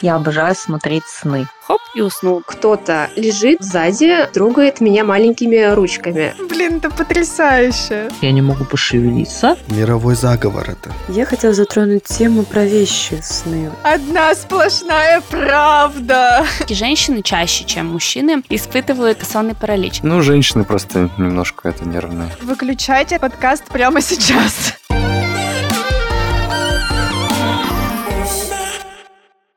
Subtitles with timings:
[0.00, 1.46] Я обожаю смотреть сны.
[1.66, 2.42] Хоп, и уснул.
[2.44, 6.34] Кто-то лежит сзади, трогает меня маленькими ручками.
[6.50, 8.10] Блин, это потрясающе.
[8.20, 9.56] Я не могу пошевелиться.
[9.68, 10.92] Мировой заговор это.
[11.08, 13.70] Я хотела затронуть тему про вещи сны.
[13.82, 16.44] Одна сплошная правда.
[16.68, 20.00] И женщины чаще, чем мужчины, испытывают сонный паралич.
[20.02, 22.28] Ну, женщины просто немножко это нервные.
[22.42, 24.74] Выключайте подкаст прямо сейчас.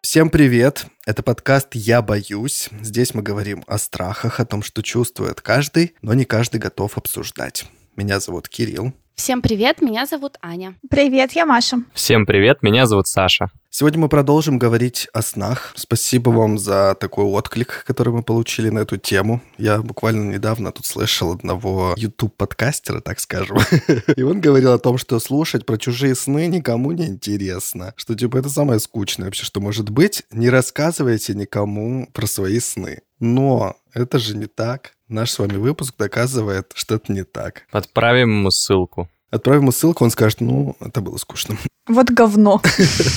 [0.09, 0.85] Всем привет!
[1.05, 2.69] Это подкаст «Я боюсь».
[2.79, 7.65] Здесь мы говорим о страхах, о том, что чувствует каждый, но не каждый готов обсуждать.
[7.97, 8.93] Меня зовут Кирилл.
[9.15, 10.75] Всем привет, меня зовут Аня.
[10.89, 11.79] Привет, я Маша.
[11.93, 13.51] Всем привет, меня зовут Саша.
[13.79, 15.73] Сегодня мы продолжим говорить о снах.
[15.75, 19.39] Спасибо вам за такой отклик, который мы получили на эту тему.
[19.59, 23.59] Я буквально недавно тут слышал одного YouTube-подкастера, так скажем.
[24.15, 27.93] И он говорил о том, что слушать про чужие сны никому не интересно.
[27.97, 30.23] Что, типа, это самое скучное вообще, что может быть.
[30.31, 33.01] Не рассказывайте никому про свои сны.
[33.19, 34.93] Но это же не так.
[35.07, 37.67] Наш с вами выпуск доказывает, что это не так.
[37.71, 39.07] Отправим ему ссылку.
[39.29, 41.57] Отправим ему ссылку, он скажет, ну, это было скучно.
[41.87, 42.61] Вот говно.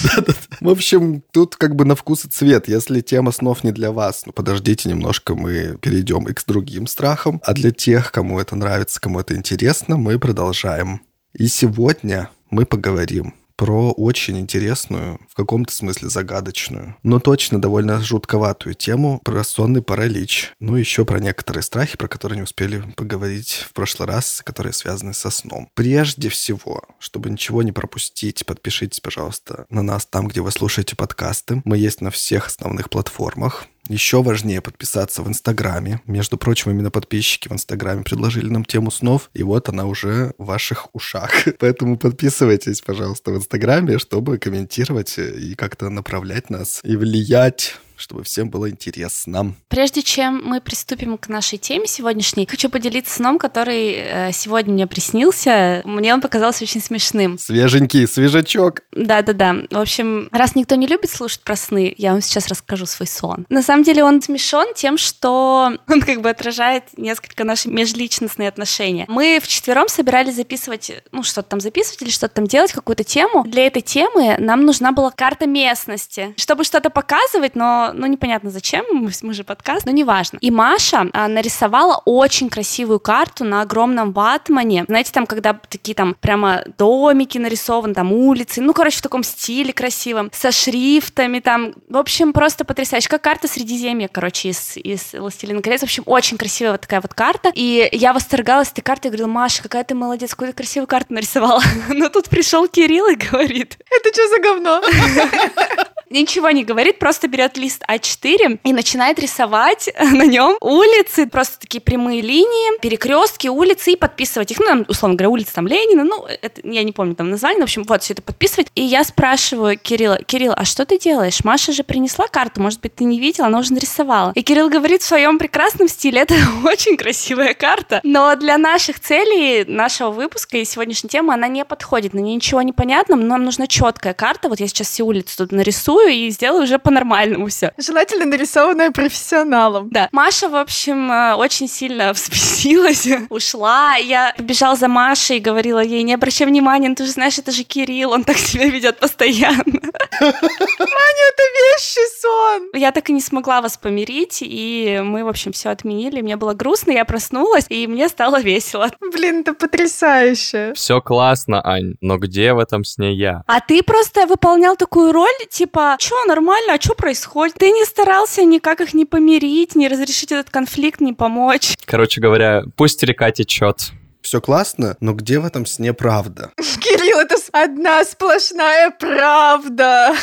[0.61, 2.69] В общем, тут как бы на вкус и цвет.
[2.69, 7.41] Если тема снов не для вас, ну, подождите немножко, мы перейдем и к другим страхам.
[7.45, 11.01] А для тех, кому это нравится, кому это интересно, мы продолжаем.
[11.33, 18.75] И сегодня мы поговорим про очень интересную, в каком-то смысле загадочную, но точно довольно жутковатую
[18.75, 20.55] тему про сонный паралич.
[20.61, 25.13] Ну, еще про некоторые страхи, про которые не успели поговорить в прошлый раз, которые связаны
[25.13, 25.69] со сном.
[25.75, 31.61] Прежде всего, чтобы ничего не пропустить, подпишитесь, пожалуйста, на нас там, где вы слушаете подкасты.
[31.67, 33.67] Мы есть на всех основных платформах.
[33.91, 36.01] Еще важнее подписаться в Инстаграме.
[36.07, 40.45] Между прочим, именно подписчики в Инстаграме предложили нам тему снов, и вот она уже в
[40.45, 41.33] ваших ушах.
[41.59, 48.51] Поэтому подписывайтесь, пожалуйста, в Инстаграме, чтобы комментировать и как-то направлять нас и влиять чтобы всем
[48.51, 49.55] было интересно.
[49.69, 54.87] Прежде чем мы приступим к нашей теме сегодняшней, хочу поделиться сном, который э, сегодня мне
[54.87, 55.83] приснился.
[55.85, 57.39] Мне он показался очень смешным.
[57.39, 58.83] Свеженький, свежачок.
[58.93, 59.57] Да-да-да.
[59.71, 63.47] В общем, раз никто не любит слушать про сны, я вам сейчас расскажу свой сон.
[63.49, 69.05] На самом деле он смешон тем, что он как бы отражает несколько наши межличностные отношения.
[69.09, 73.45] Мы вчетвером собирались записывать, ну, что-то там записывать или что-то там делать, какую-то тему.
[73.45, 78.85] Для этой темы нам нужна была карта местности, чтобы что-то показывать, но ну, непонятно зачем,
[78.91, 80.39] мы, же подкаст, но неважно.
[80.41, 84.85] И Маша а, нарисовала очень красивую карту на огромном ватмане.
[84.89, 89.73] Знаете, там, когда такие там прямо домики нарисованы, там улицы, ну, короче, в таком стиле
[89.73, 93.09] красивом, со шрифтами там, в общем, просто потрясающе.
[93.09, 95.81] Как карта Средиземья, короче, из, из «Властелина колец».
[95.81, 97.53] В общем, очень красивая вот такая вот карта.
[97.55, 101.15] И я восторгалась этой картой, и говорила, Маша, какая ты молодец, какую ты красивую карту
[101.15, 101.63] нарисовала.
[101.89, 103.79] Но тут пришел Кирилл и говорит...
[103.91, 104.83] Это что за говно?
[106.11, 111.81] Ничего не говорит, просто берет лист А4 и начинает рисовать на нем улицы, просто такие
[111.81, 114.59] прямые линии, перекрестки, улицы и подписывать их.
[114.59, 117.65] Ну, там, условно говоря, улица там Ленина, ну, это, я не помню там название, в
[117.65, 118.67] общем, вот все это подписывать.
[118.75, 121.45] И я спрашиваю Кирилла, Кирилл, а что ты делаешь?
[121.45, 124.33] Маша же принесла карту, может быть, ты не видела, она уже нарисовала.
[124.35, 126.35] И Кирилл говорит в своем прекрасном стиле, это
[126.65, 132.15] очень красивая карта, но для наших целей, нашего выпуска и сегодняшней темы она не подходит,
[132.15, 135.53] на ней ничего не понятно, нам нужна четкая карта, вот я сейчас все улицы тут
[135.53, 137.73] нарисую, нарисую и сделаю уже по-нормальному все.
[137.79, 139.89] Желательно нарисованное профессионалом.
[139.91, 140.09] Да.
[140.13, 143.97] Маша, в общем, э, очень сильно взбесилась, ушла.
[143.97, 147.53] Я побежала за Машей и говорила ей, не обращай внимания, ну ты же знаешь, это
[147.53, 149.65] же Кирилл, он так себя ведет постоянно.
[150.21, 152.69] Маня, это вещий сон!
[152.75, 156.21] Я так и не смогла вас помирить, и мы, в общем, все отменили.
[156.21, 158.91] Мне было грустно, я проснулась, и мне стало весело.
[159.13, 160.73] Блин, это потрясающе.
[160.75, 163.43] Все классно, Ань, но где в этом сне я?
[163.47, 167.57] А ты просто выполнял такую роль, типа, что нормально, а что происходит?
[167.59, 171.75] Ты не старался никак их не помирить, не разрешить этот конфликт, не помочь.
[171.85, 173.93] Короче говоря, пусть река течет.
[174.23, 176.53] Все классно, но где в этом сне правда?
[176.57, 180.15] Кирилл, это одна сплошная правда.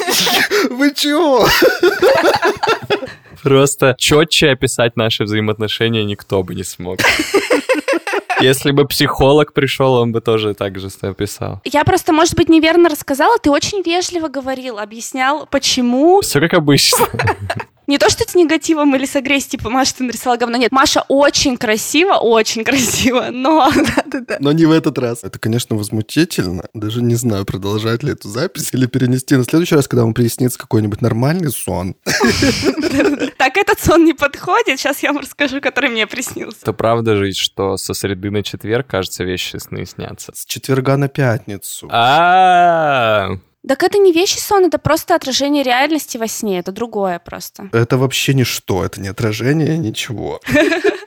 [0.70, 1.46] Вы чего?
[3.42, 6.98] Просто четче описать наши взаимоотношения никто бы не смог.
[8.40, 11.60] Если бы психолог пришел, он бы тоже так же описал.
[11.64, 13.36] Я просто, может быть, неверно рассказала.
[13.38, 16.20] Ты очень вежливо говорил, объяснял, почему.
[16.20, 17.06] Все как обычно.
[17.88, 20.58] Не то, что с негативом или с агрессией, типа, Маша, ты нарисовала говно.
[20.58, 23.72] Нет, Маша очень красиво, очень красиво, но...
[24.40, 25.24] Но не в этот раз.
[25.24, 26.64] Это, конечно, возмутительно.
[26.74, 30.58] Даже не знаю, продолжать ли эту запись или перенести на следующий раз, когда вам приснится
[30.58, 31.96] какой-нибудь нормальный сон.
[33.38, 34.78] Так этот сон не подходит.
[34.78, 36.58] Сейчас я вам расскажу, который мне приснился.
[36.62, 40.32] Это правда же, что со среды на четверг, кажется, вещи сны снятся?
[40.34, 41.88] С четверга на пятницу.
[41.90, 43.30] А,
[43.68, 47.68] Так это не вещий сон, это просто отражение реальности во сне, это другое просто.
[47.72, 50.40] Это вообще ничто, это не отражение ничего.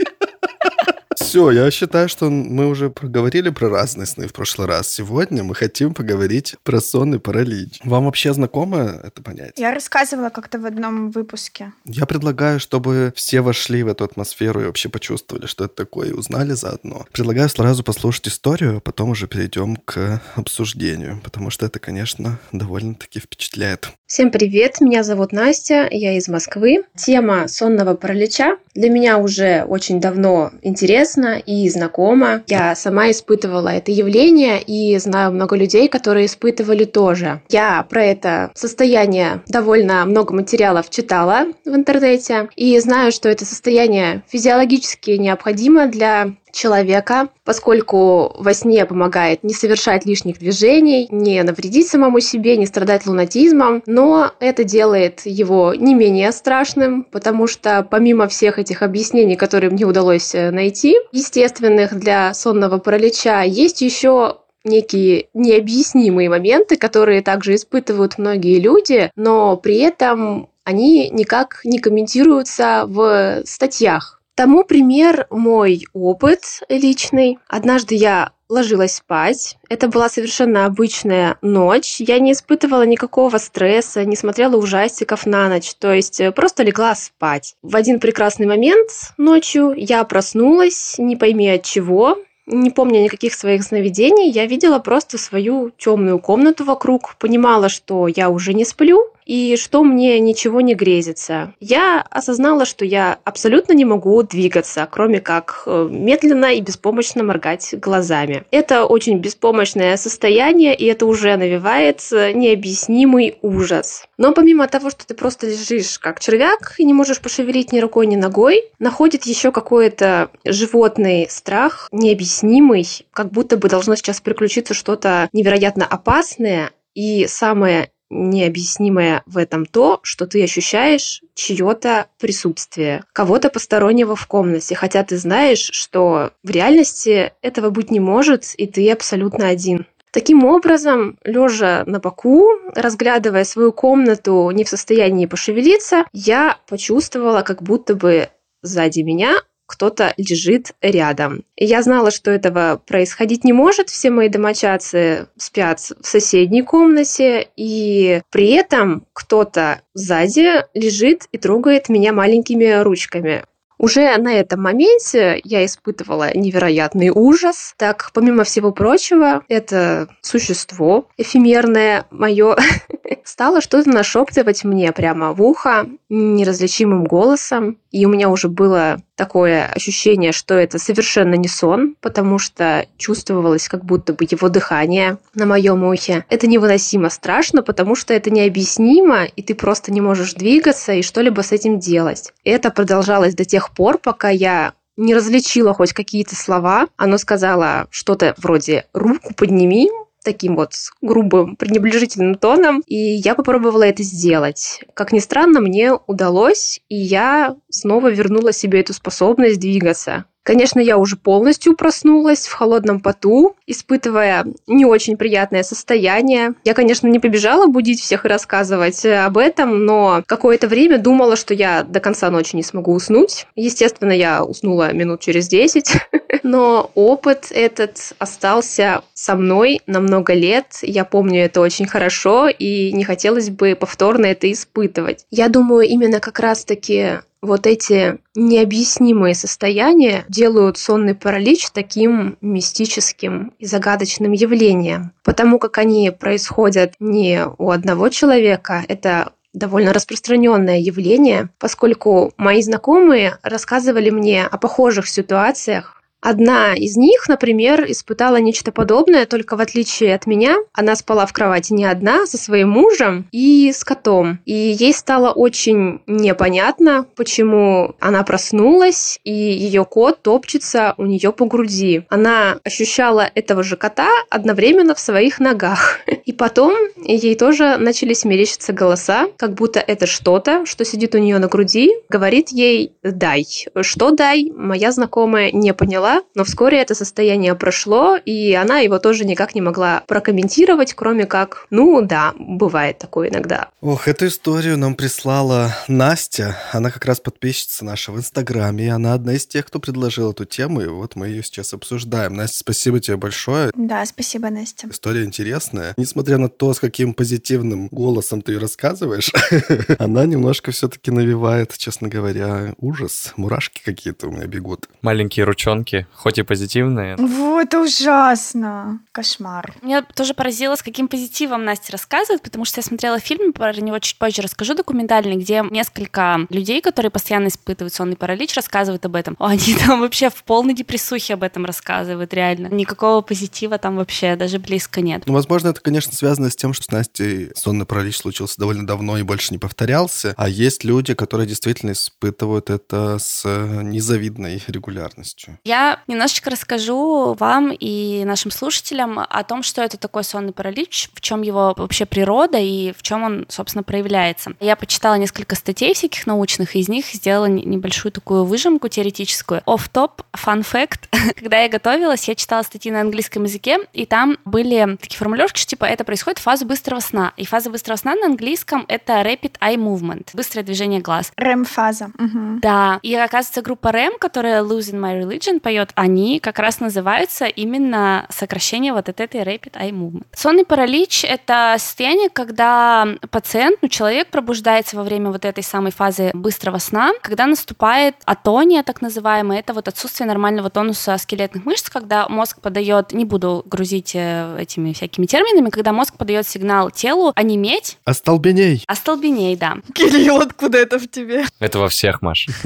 [1.32, 4.90] Все, я считаю, что мы уже проговорили про разные сны в прошлый раз.
[4.90, 7.80] Сегодня мы хотим поговорить про сонный паралич.
[7.86, 9.54] Вам вообще знакомо это понятие?
[9.56, 11.72] Я рассказывала как-то в одном выпуске.
[11.86, 16.12] Я предлагаю, чтобы все вошли в эту атмосферу и вообще почувствовали, что это такое, и
[16.12, 17.06] узнали заодно.
[17.14, 23.22] Предлагаю сразу послушать историю, а потом уже перейдем к обсуждению, потому что это, конечно, довольно-таки
[23.22, 23.94] впечатляет.
[24.12, 26.84] Всем привет, меня зовут Настя, я из Москвы.
[26.98, 32.44] Тема сонного паралича для меня уже очень давно интересна и знакома.
[32.48, 37.42] Я сама испытывала это явление и знаю много людей, которые испытывали тоже.
[37.48, 44.24] Я про это состояние довольно много материалов читала в интернете и знаю, что это состояние
[44.28, 52.20] физиологически необходимо для человека, поскольку во сне помогает не совершать лишних движений, не навредить самому
[52.20, 58.60] себе, не страдать лунатизмом, но это делает его не менее страшным, потому что помимо всех
[58.60, 66.30] этих объяснений, которые мне удалось э, найти, естественных для сонного паралича, есть еще некие необъяснимые
[66.30, 74.21] моменты, которые также испытывают многие люди, но при этом они никак не комментируются в статьях
[74.36, 77.38] Тому пример мой опыт личный.
[77.48, 79.58] Однажды я ложилась спать.
[79.70, 81.98] Это была совершенно обычная ночь.
[82.00, 85.74] Я не испытывала никакого стресса, не смотрела ужастиков на ночь.
[85.76, 87.56] То есть э, просто легла спать.
[87.62, 93.64] В один прекрасный момент ночью я проснулась, не пойми от чего, не помня никаких своих
[93.64, 99.56] сновидений, я видела просто свою темную комнату вокруг, понимала, что я уже не сплю, и
[99.58, 101.54] что мне ничего не грезится.
[101.60, 107.74] Я осознала, что я абсолютно не могу двигаться, кроме как э, медленно и беспомощно моргать
[107.80, 108.44] глазами.
[108.52, 114.06] Это очень беспомощное состояние, и это уже навевает необъяснимый ужас.
[114.18, 118.08] Но помимо того, что ты просто лежишь как червяк и не можешь пошевелить ни рукой,
[118.08, 125.30] ни ногой, находит еще какой-то животный страх, необъяснимый, как будто бы должно сейчас приключиться что-то
[125.34, 134.16] невероятно опасное, и самое необъяснимое в этом то, что ты ощущаешь чье-то присутствие, кого-то постороннего
[134.16, 139.48] в комнате, хотя ты знаешь, что в реальности этого быть не может, и ты абсолютно
[139.48, 139.88] один.
[140.12, 147.64] Таким образом, лежа на боку, разглядывая свою комнату, не в состоянии пошевелиться, я почувствовала, как
[147.64, 148.28] будто бы
[148.62, 149.38] сзади меня
[149.72, 151.46] кто-то лежит рядом.
[151.56, 153.90] И я знала, что этого происходить не может.
[153.90, 161.88] Все мои домочадцы спят в соседней комнате, и при этом кто-то сзади лежит и трогает
[161.88, 163.46] меня маленькими ручками.
[163.82, 167.74] Уже на этом моменте я испытывала невероятный ужас.
[167.78, 172.56] Так, помимо всего прочего, это существо эфемерное мое
[173.24, 177.80] стало что-то нашептывать мне прямо в ухо неразличимым голосом.
[177.90, 183.68] И у меня уже было такое ощущение, что это совершенно не сон, потому что чувствовалось
[183.68, 186.26] как будто бы его дыхание на моем ухе.
[186.30, 191.42] Это невыносимо страшно, потому что это необъяснимо, и ты просто не можешь двигаться и что-либо
[191.42, 192.32] с этим делать.
[192.44, 196.88] Это продолжалось до тех пор, пока я не различила хоть какие-то слова.
[196.98, 199.90] Оно сказала что-то вроде «руку подними»,
[200.24, 204.84] таким вот грубым, пренебрежительным тоном, и я попробовала это сделать.
[204.94, 210.26] Как ни странно, мне удалось, и я снова вернула себе эту способность двигаться.
[210.44, 216.56] Конечно, я уже полностью проснулась в холодном поту, испытывая не очень приятное состояние.
[216.64, 221.54] Я, конечно, не побежала будить всех и рассказывать об этом, но какое-то время думала, что
[221.54, 223.46] я до конца ночи не смогу уснуть.
[223.56, 225.92] Естественно, я уснула минут через 10,
[226.44, 230.80] но опыт этот остался со мной на много лет.
[230.82, 235.26] Я помню это очень хорошо, и не хотелось бы повторно это испытывать.
[235.30, 243.66] Я думаю, именно как раз-таки вот эти необъяснимые состояния делают сонный паралич таким мистическим и
[243.66, 252.32] загадочным явлением, потому как они происходят не у одного человека, это довольно распространенное явление, поскольку
[252.38, 259.58] мои знакомые рассказывали мне о похожих ситуациях, Одна из них, например, испытала нечто подобное, только
[259.58, 263.84] в отличие от меня, она спала в кровати не одна, со своим мужем и с
[263.84, 264.40] котом.
[264.46, 271.46] И ей стало очень непонятно, почему она проснулась, и ее кот топчется у нее по
[271.46, 272.04] груди.
[272.10, 276.00] Она ощущала этого же кота одновременно в своих ногах.
[276.26, 281.40] И потом ей тоже начали смерещиться голоса, как будто это что-то, что сидит у нее
[281.40, 283.46] на груди, говорит ей «дай».
[283.82, 289.00] Что «дай?» моя знакомая не поняла, спала, но вскоре это состояние прошло, и она его
[289.00, 293.70] тоже никак не могла прокомментировать, кроме как, ну да, бывает такое иногда.
[293.82, 296.58] Ох, эту историю нам прислала Настя.
[296.72, 300.46] Она как раз подписчица наша в Инстаграме, и она одна из тех, кто предложил эту
[300.46, 302.34] тему, и вот мы ее сейчас обсуждаем.
[302.34, 303.72] Настя, спасибо тебе большое.
[303.76, 304.88] Да, спасибо, Настя.
[304.90, 305.94] История интересная.
[305.98, 309.32] Несмотря на то, с каким позитивным голосом ты ее рассказываешь,
[310.00, 313.34] она немножко все-таки навевает, честно говоря, ужас.
[313.38, 314.90] Мурашки какие-то у меня бегут.
[315.02, 317.16] Маленькие ручонки, хоть и позитивные.
[317.18, 319.00] Вот ужасно.
[319.12, 319.74] Кошмар.
[319.82, 324.00] Меня тоже поразило, с каким позитивом Настя рассказывает, потому что я смотрела фильм, про него
[324.00, 329.36] чуть позже расскажу, документальный, где несколько людей, которые постоянно испытывают сонный паралич, рассказывают об этом.
[329.40, 332.68] Они там вообще в полной депрессухе об этом рассказывают, реально.
[332.68, 335.24] Никакого позитива там вообще даже близко нет.
[335.26, 339.18] Ну, возможно, это, конечно, связано с тем, что с Настей сонный паралич случился довольно давно
[339.18, 340.34] и больше не повторялся.
[340.38, 345.60] А есть люди, которые действительно испытывают это с незавидной регулярностью.
[345.64, 351.22] Я немножечко расскажу вам и нашим слушателям о том, что это такое сонный паралич, в
[351.22, 354.54] чем его вообще природа и в чем он, собственно, проявляется.
[354.60, 359.62] Я почитала несколько статей всяких научных, и из них сделала небольшую такую выжимку теоретическую.
[359.66, 361.08] Fun fact.
[361.40, 365.70] Когда я готовилась, я читала статьи на английском языке, и там были такие формулировки, что
[365.70, 367.34] типа это происходит в фазу быстрого сна.
[367.38, 371.32] И фаза быстрого сна на английском это rapid eye movement, быстрое движение глаз.
[371.38, 372.12] РЭМ-фаза.
[372.18, 372.60] Угу.
[372.62, 373.00] Да.
[373.02, 378.94] И оказывается, группа REM, которая Losing My Religion поет, они как раз называются именно сокращение
[378.94, 380.26] вот от этой rapid eye movement.
[380.36, 386.32] Сонный паралич— это состояние, когда пациент, ну, человек пробуждается во время вот этой самой фазы
[386.34, 392.28] быстрого сна, когда наступает атония, так называемая, это вот отсутствие нормального тонуса скелетных мышц, когда
[392.28, 397.98] мозг подает, не буду грузить э, этими всякими терминами, когда мозг подает сигнал телу онеметь.
[398.06, 398.84] Остолбеней.
[398.88, 399.78] Остолбеней, да.
[399.94, 401.46] Кирилл, откуда это в тебе?
[401.60, 402.48] Это во всех, Маш.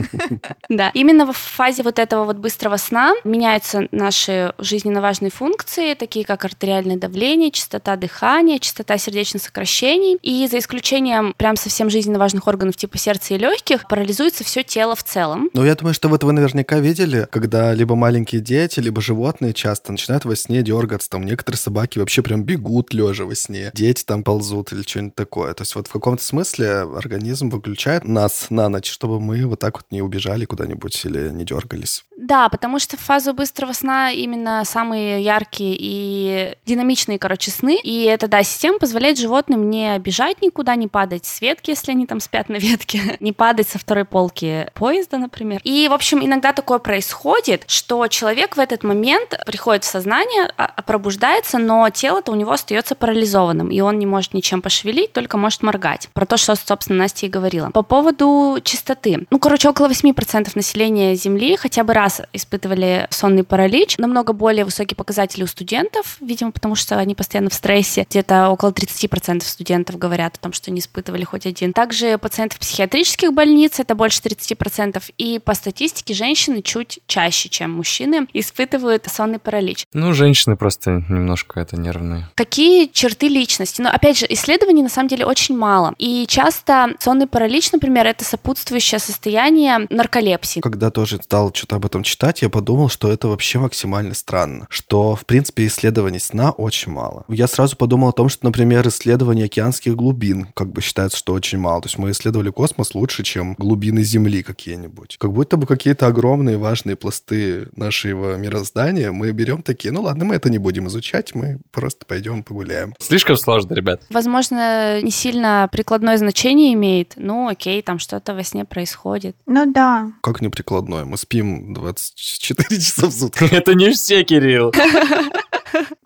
[0.70, 0.90] Да.
[0.94, 6.46] Именно в фазе вот этого вот быстрого сна меняются наши жизненно важные функции, такие как
[6.46, 10.18] артериальное давление, частота дыхания, частота сердечных сокращений.
[10.22, 14.96] И за исключением прям совсем жизненно важных органов типа сердца и легких, парализуется все тело
[14.96, 15.50] в целом.
[15.54, 19.92] Ну, я думаю, что вот вы наверняка видели, когда либо маленькие дети, либо животные часто
[19.92, 21.10] начинают во сне дергаться.
[21.10, 23.72] Там некоторые собаки вообще прям бегут лежа во сне.
[23.74, 25.54] Дети там ползут или что-нибудь такое.
[25.54, 29.78] То есть вот в каком-то смысле организм выключает нас на ночь, чтобы мы вот так
[29.78, 32.04] вот не убежали куда-нибудь или не дергались.
[32.18, 37.80] Да, потому что в фазу быстрого сна именно самые яркие и динамичные, короче, сны.
[37.84, 42.06] И это, да, система позволяет животным не бежать никуда, не падать с ветки, если они
[42.06, 45.62] там спят на ветке, не падать со второй полки поезда, например.
[45.64, 50.82] И, в общем, иногда такое происходит, что человек в этот момент приходит в сознание, а,
[50.84, 55.64] пробуждается, но тело-то у него остается парализованным, и он не может ничем пошевелить, только может
[55.64, 56.10] моргать.
[56.14, 57.70] Про то, что, собственно, Настя и говорила.
[57.72, 59.26] По поводу чистоты.
[59.30, 62.75] Ну, короче, около 8% населения Земли хотя бы раз испытывали
[63.10, 63.98] сонный паралич.
[63.98, 68.06] Намного более высокие показатели у студентов, видимо, потому что они постоянно в стрессе.
[68.10, 71.74] Где-то около 30% студентов говорят о том, что не испытывали хоть один.
[71.74, 75.02] Также пациентов психиатрических больниц, это больше 30%.
[75.18, 79.86] И по статистике женщины чуть чаще, чем мужчины, испытывают сонный паралич.
[79.94, 82.30] Ну, женщины просто немножко это нервные.
[82.36, 83.82] Какие черты личности?
[83.82, 85.94] Но, опять же, исследований на самом деле очень мало.
[85.98, 90.60] И часто сонный паралич, например, это сопутствующее состояние нарколепсии.
[90.60, 94.68] Когда тоже стал что-то об этом читать, я подумал, что это вообще максимально странно.
[94.70, 97.26] Что, в принципе, исследований сна очень мало.
[97.28, 101.58] Я сразу подумал о том, что, например, исследования океанских глубин как бы считается, что очень
[101.58, 101.82] мало.
[101.82, 105.18] То есть мы исследовали космос лучше, чем глубины Земли какие-нибудь.
[105.20, 110.36] Как будто бы какие-то огромные важные пласты нашего мироздания мы берем такие, ну ладно, мы
[110.36, 112.94] это не будем изучать, мы просто пойдем погуляем.
[113.00, 114.02] Слишком сложно, ребят.
[114.10, 117.14] Возможно, не сильно прикладное значение имеет.
[117.16, 119.36] Ну, окей, там что-то во сне происходит.
[119.46, 120.12] Ну да.
[120.22, 121.06] Как не прикладное?
[121.06, 123.44] Мы спим 24 часа в сутки.
[123.52, 124.74] Это не все, Кирилл.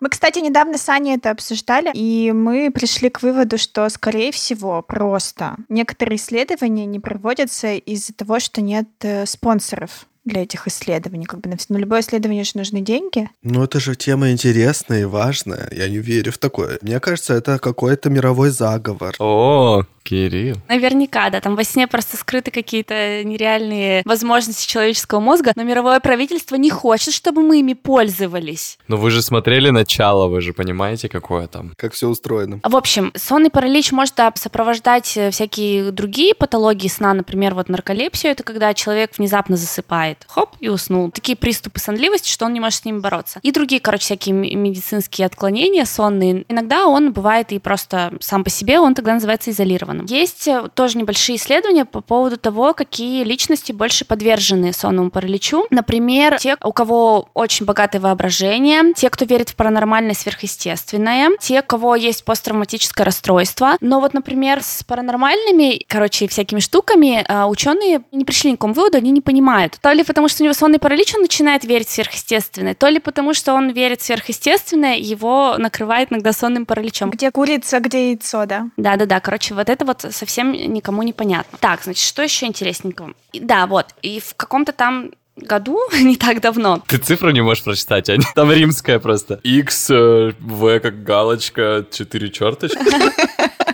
[0.00, 4.82] Мы, кстати, недавно с Аней это обсуждали, и мы пришли к выводу, что, скорее всего,
[4.82, 11.26] просто некоторые исследования не проводятся из-за того, что нет э, спонсоров для этих исследований.
[11.26, 13.28] Как бы на, на любое исследование же нужны деньги.
[13.42, 15.68] Ну, это же тема интересная и важная.
[15.72, 16.78] Я не верю в такое.
[16.82, 19.14] Мне кажется, это какой-то мировой заговор.
[19.18, 20.56] О, Кирилл.
[20.68, 26.56] Наверняка, да, там во сне просто скрыты какие-то нереальные возможности человеческого мозга, но мировое правительство
[26.56, 28.78] не хочет, чтобы мы ими пользовались.
[28.88, 31.72] Но вы же смотрели начало, вы же понимаете, какое там.
[31.76, 32.60] Как все устроено.
[32.62, 38.32] В общем, сонный паралич может да, сопровождать э, всякие другие патологии сна, например, вот нарколепсию,
[38.32, 41.10] это когда человек внезапно засыпает, хоп, и уснул.
[41.10, 43.38] Такие приступы сонливости, что он не может с ними бороться.
[43.42, 46.44] И другие, короче, всякие медицинские отклонения сонные.
[46.48, 50.06] Иногда он бывает и просто сам по себе, он тогда называется изолированным зафиксированным.
[50.06, 55.66] Есть э, тоже небольшие исследования по поводу того, какие личности больше подвержены сонному параличу.
[55.70, 61.64] Например, те, у кого очень богатое воображение, те, кто верит в паранормальное сверхъестественное, те, у
[61.64, 63.76] кого есть посттравматическое расстройство.
[63.80, 68.74] Но вот, например, с паранормальными, короче, всякими штуками а, ученые не пришли ни к какому
[68.74, 69.78] выводу, они не понимают.
[69.80, 72.98] То ли потому, что у него сонный паралич, он начинает верить в сверхъестественное, то ли
[72.98, 77.10] потому, что он верит в сверхъестественное, его накрывает иногда сонным параличом.
[77.10, 78.66] Где курица, где яйцо, да?
[78.76, 81.58] Да-да-да, короче, вот это вот совсем никому не понятно.
[81.60, 83.14] Так, значит, что еще интересненького?
[83.32, 86.82] Да, вот, и в каком-то там году, не так давно.
[86.86, 88.24] Ты цифру не можешь прочитать, Аня?
[88.34, 89.40] Там римская просто.
[89.42, 92.78] X, э, V как галочка, 4 черточки.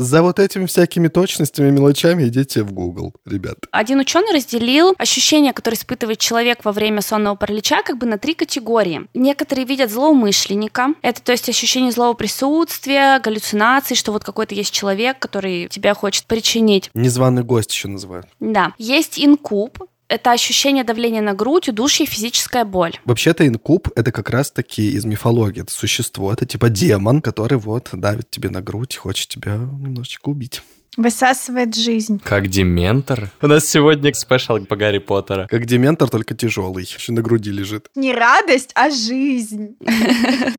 [0.00, 3.58] За вот этими всякими точностями, мелочами идите в Google, ребят.
[3.70, 8.32] Один ученый разделил ощущения, которые испытывает человек во время сонного паралича, как бы на три
[8.32, 9.08] категории.
[9.12, 10.94] Некоторые видят злоумышленника.
[11.02, 16.24] Это, то есть, ощущение злого присутствия, галлюцинации, что вот какой-то есть человек, который тебя хочет
[16.24, 16.88] причинить.
[16.94, 18.26] Незваный гость еще называют.
[18.40, 18.72] Да.
[18.78, 19.80] Есть инкуб,
[20.10, 22.98] это ощущение давления на грудь, удушье, физическая боль.
[23.04, 25.62] Вообще-то инкуб— это как раз-таки из мифологии.
[25.62, 30.62] Это существо, это типа демон, который вот давит тебе на грудь, хочет тебя немножечко убить.
[30.96, 32.20] Высасывает жизнь.
[32.24, 33.30] Как дементор.
[33.40, 35.46] У нас сегодня спешл по Гарри Поттера.
[35.46, 36.82] Как дементор, только тяжелый.
[36.82, 37.88] Еще на груди лежит.
[37.94, 39.76] Не радость, а жизнь.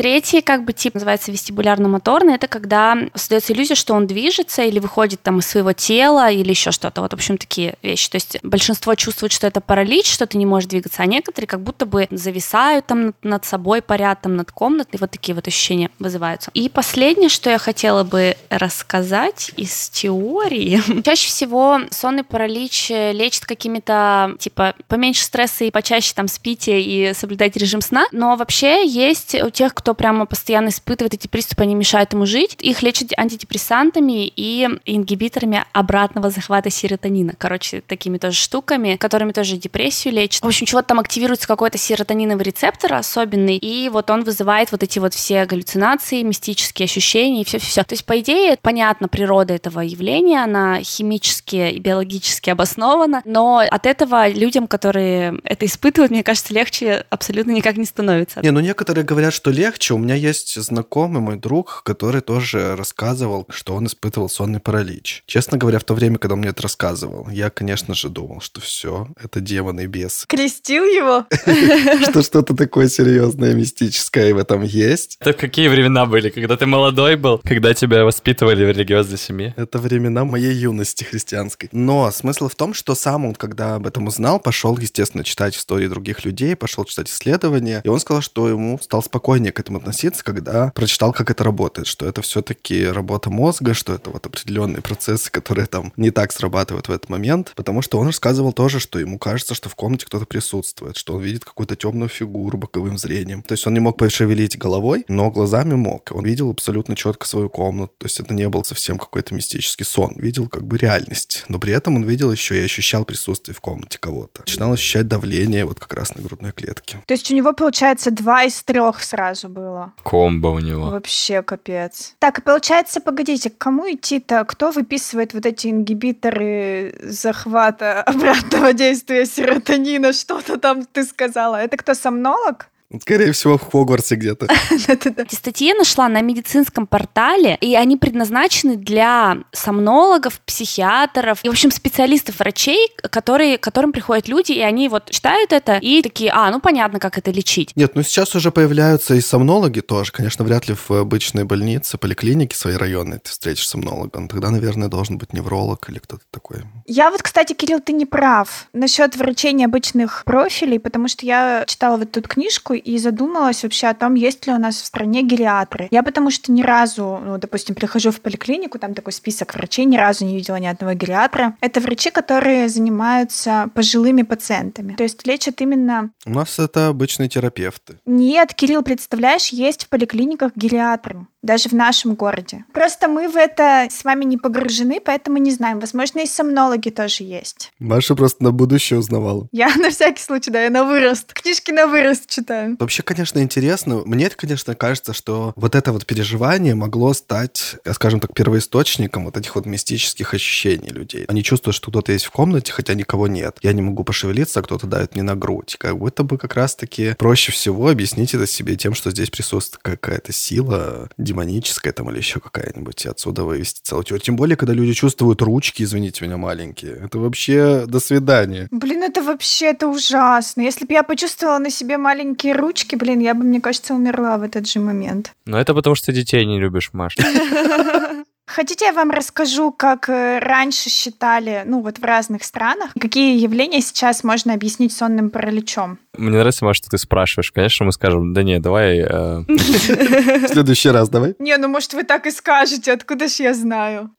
[0.00, 2.36] Третий как бы тип называется вестибулярно-моторный.
[2.36, 6.70] Это когда создается иллюзия, что он движется или выходит там из своего тела или еще
[6.70, 7.02] что-то.
[7.02, 8.08] Вот, в общем, такие вещи.
[8.08, 11.60] То есть большинство чувствует, что это паралич, что ты не можешь двигаться, а некоторые как
[11.60, 14.98] будто бы зависают там над, собой, парят там над комнатой.
[14.98, 16.50] Вот такие вот ощущения вызываются.
[16.54, 20.80] И последнее, что я хотела бы рассказать из теории.
[21.04, 27.60] Чаще всего сонный паралич лечит какими-то, типа, поменьше стресса и почаще там спите и соблюдайте
[27.60, 28.06] режим сна.
[28.12, 32.56] Но вообще есть у тех, кто прямо постоянно испытывает эти приступы, они мешают ему жить.
[32.60, 37.34] Их лечат антидепрессантами и ингибиторами обратного захвата серотонина.
[37.38, 40.42] Короче, такими тоже штуками, которыми тоже депрессию лечат.
[40.42, 44.98] В общем, чего-то там активируется какой-то серотониновый рецептор особенный, и вот он вызывает вот эти
[44.98, 47.84] вот все галлюцинации, мистические ощущения и все-все-все.
[47.84, 53.86] То есть, по идее, понятна природа этого явления, она химически и биологически обоснована, но от
[53.86, 58.40] этого людям, которые это испытывают, мне кажется, легче абсолютно никак не становится.
[58.40, 59.94] Не, ну некоторые говорят, что легче, легче.
[59.94, 65.22] У меня есть знакомый мой друг, который тоже рассказывал, что он испытывал сонный паралич.
[65.26, 68.60] Честно говоря, в то время, когда он мне это рассказывал, я, конечно же, думал, что
[68.60, 70.26] все, это демон и бес.
[70.28, 71.24] Крестил его?
[72.10, 75.16] Что что-то такое серьезное, мистическое в этом есть.
[75.20, 76.30] Это какие времена были?
[76.30, 77.38] Когда ты молодой был?
[77.38, 79.54] Когда тебя воспитывали в религиозной семье?
[79.56, 81.68] Это времена моей юности христианской.
[81.72, 85.88] Но смысл в том, что сам он, когда об этом узнал, пошел, естественно, читать истории
[85.88, 90.24] других людей, пошел читать исследования, и он сказал, что ему стал спокойнее к этому относиться,
[90.24, 95.30] когда прочитал, как это работает, что это все-таки работа мозга, что это вот определенные процессы,
[95.30, 99.18] которые там не так срабатывают в этот момент, потому что он рассказывал тоже, что ему
[99.18, 103.42] кажется, что в комнате кто-то присутствует, что он видит какую-то темную фигуру боковым зрением.
[103.42, 106.10] То есть он не мог пошевелить головой, но глазами мог.
[106.12, 110.14] Он видел абсолютно четко свою комнату, то есть это не был совсем какой-то мистический сон,
[110.16, 111.44] видел как бы реальность.
[111.48, 114.42] Но при этом он видел еще и ощущал присутствие в комнате кого-то.
[114.46, 117.02] Начинал ощущать давление вот как раз на грудной клетке.
[117.06, 119.92] То есть у него, получается, два из трех сразу было.
[120.02, 120.90] Комбо у него.
[120.90, 122.14] Вообще капец.
[122.18, 124.44] Так, и получается, погодите, к кому идти-то?
[124.44, 130.12] Кто выписывает вот эти ингибиторы захвата обратного действия серотонина?
[130.12, 131.56] Что-то там ты сказала.
[131.56, 132.69] Это кто, сомнолог?
[133.00, 134.46] Скорее всего, в Хогвартсе где-то.
[134.70, 141.52] Эти статьи я нашла на медицинском портале, и они предназначены для сомнологов, психиатров и, в
[141.52, 146.32] общем, специалистов, врачей, которые, к которым приходят люди, и они вот читают это и такие,
[146.32, 147.72] а, ну понятно, как это лечить.
[147.76, 150.10] Нет, ну сейчас уже появляются и сомнологи тоже.
[150.10, 154.18] Конечно, вряд ли в обычной больнице, поликлинике своей районной ты встретишь сомнолога.
[154.18, 156.62] Но тогда, наверное, должен быть невролог или кто-то такой.
[156.86, 161.96] Я вот, кстати, Кирилл, ты не прав насчет врачей необычных профилей, потому что я читала
[161.96, 165.88] вот тут книжку, и задумалась вообще о том, есть ли у нас в стране гериатры.
[165.90, 169.96] Я потому что ни разу, ну, допустим, прихожу в поликлинику, там такой список врачей, ни
[169.96, 171.56] разу не видела ни одного гериатра.
[171.60, 174.94] Это врачи, которые занимаются пожилыми пациентами.
[174.94, 176.10] То есть лечат именно...
[176.26, 177.98] У нас это обычные терапевты.
[178.06, 182.64] Нет, Кирилл, представляешь, есть в поликлиниках гериатры даже в нашем городе.
[182.72, 185.80] Просто мы в это с вами не погружены, поэтому не знаем.
[185.80, 187.72] Возможно, и сомнологи тоже есть.
[187.78, 189.48] Маша просто на будущее узнавала.
[189.52, 191.32] Я на всякий случай, да, я на вырост.
[191.32, 192.76] Книжки на вырост читаю.
[192.78, 194.02] Вообще, конечно, интересно.
[194.04, 199.54] Мне, конечно, кажется, что вот это вот переживание могло стать, скажем так, первоисточником вот этих
[199.54, 201.24] вот мистических ощущений людей.
[201.28, 203.58] Они чувствуют, что кто-то есть в комнате, хотя никого нет.
[203.62, 205.76] Я не могу пошевелиться, а кто-то давит мне на грудь.
[205.78, 210.32] Как будто бы как раз-таки проще всего объяснить это себе тем, что здесь присутствует какая-то
[210.32, 214.24] сила, демоническая там или еще какая-нибудь, и отсюда вывести целую теорию.
[214.24, 216.92] Тем более, когда люди чувствуют ручки, извините меня, маленькие.
[217.04, 218.68] Это вообще до свидания.
[218.70, 220.62] Блин, это вообще это ужасно.
[220.62, 224.42] Если бы я почувствовала на себе маленькие ручки, блин, я бы, мне кажется, умерла в
[224.42, 225.32] этот же момент.
[225.46, 227.16] Но это потому, что детей не любишь, Маш.
[228.52, 233.80] Хотите, я вам расскажу, как э, раньше считали, ну вот в разных странах, какие явления
[233.80, 236.00] сейчас можно объяснить сонным параличом?
[236.18, 237.52] Мне нравится, Маш, что ты спрашиваешь.
[237.52, 238.98] Конечно, мы скажем, да не, давай...
[238.98, 241.36] э, В следующий раз давай.
[241.38, 244.10] Не, ну может вы так и скажете, откуда ж я знаю?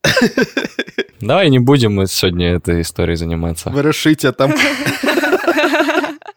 [1.20, 3.70] Давай не будем мы сегодня этой историей заниматься.
[3.70, 4.54] Ворошите там.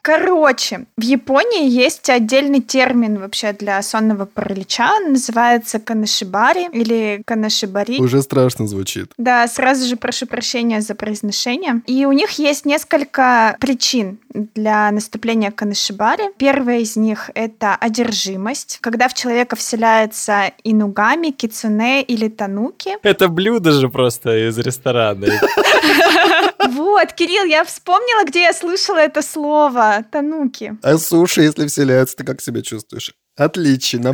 [0.05, 4.97] Короче, в Японии есть отдельный термин вообще для сонного паралича.
[4.97, 7.99] Он называется канашибари или канашибари.
[7.99, 9.11] Уже страшно звучит.
[9.17, 11.81] Да, сразу же прошу прощения за произношение.
[11.87, 16.25] И у них есть несколько причин для наступления канашибари.
[16.37, 22.99] Первая из них— это одержимость, когда в человека вселяется инугами, кицуне или тануки.
[23.03, 25.29] Это блюдо же просто из ресторана.
[26.69, 30.05] Вот, Кирилл, я вспомнила, где я слышала это слово.
[30.11, 30.77] Тануки.
[30.83, 33.15] А суши, если вселяются, ты как себя чувствуешь?
[33.37, 34.13] Отлично.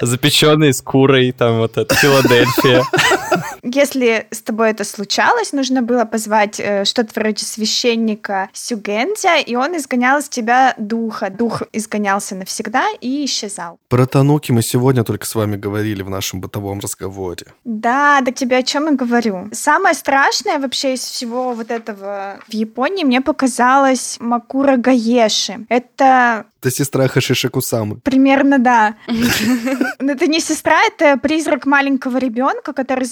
[0.00, 2.84] Запеченный с курой, там вот это, Филадельфия.
[3.64, 9.76] Если с тобой это случалось, нужно было позвать э, что-то вроде священника Сюгензя, и он
[9.76, 11.30] изгонял из тебя духа.
[11.30, 13.78] Дух изгонялся навсегда и исчезал.
[13.88, 17.46] Про Тануки мы сегодня только с вами говорили в нашем бытовом разговоре.
[17.64, 19.48] Да, да тебе о чем и говорю.
[19.52, 25.64] Самое страшное вообще из всего вот этого в Японии мне показалось Макура Гаеши.
[25.68, 27.96] Это Это сестра Хашиши Кусамы.
[27.96, 28.96] Примерно, да.
[29.98, 33.04] Но это не сестра, это призрак маленького ребенка, который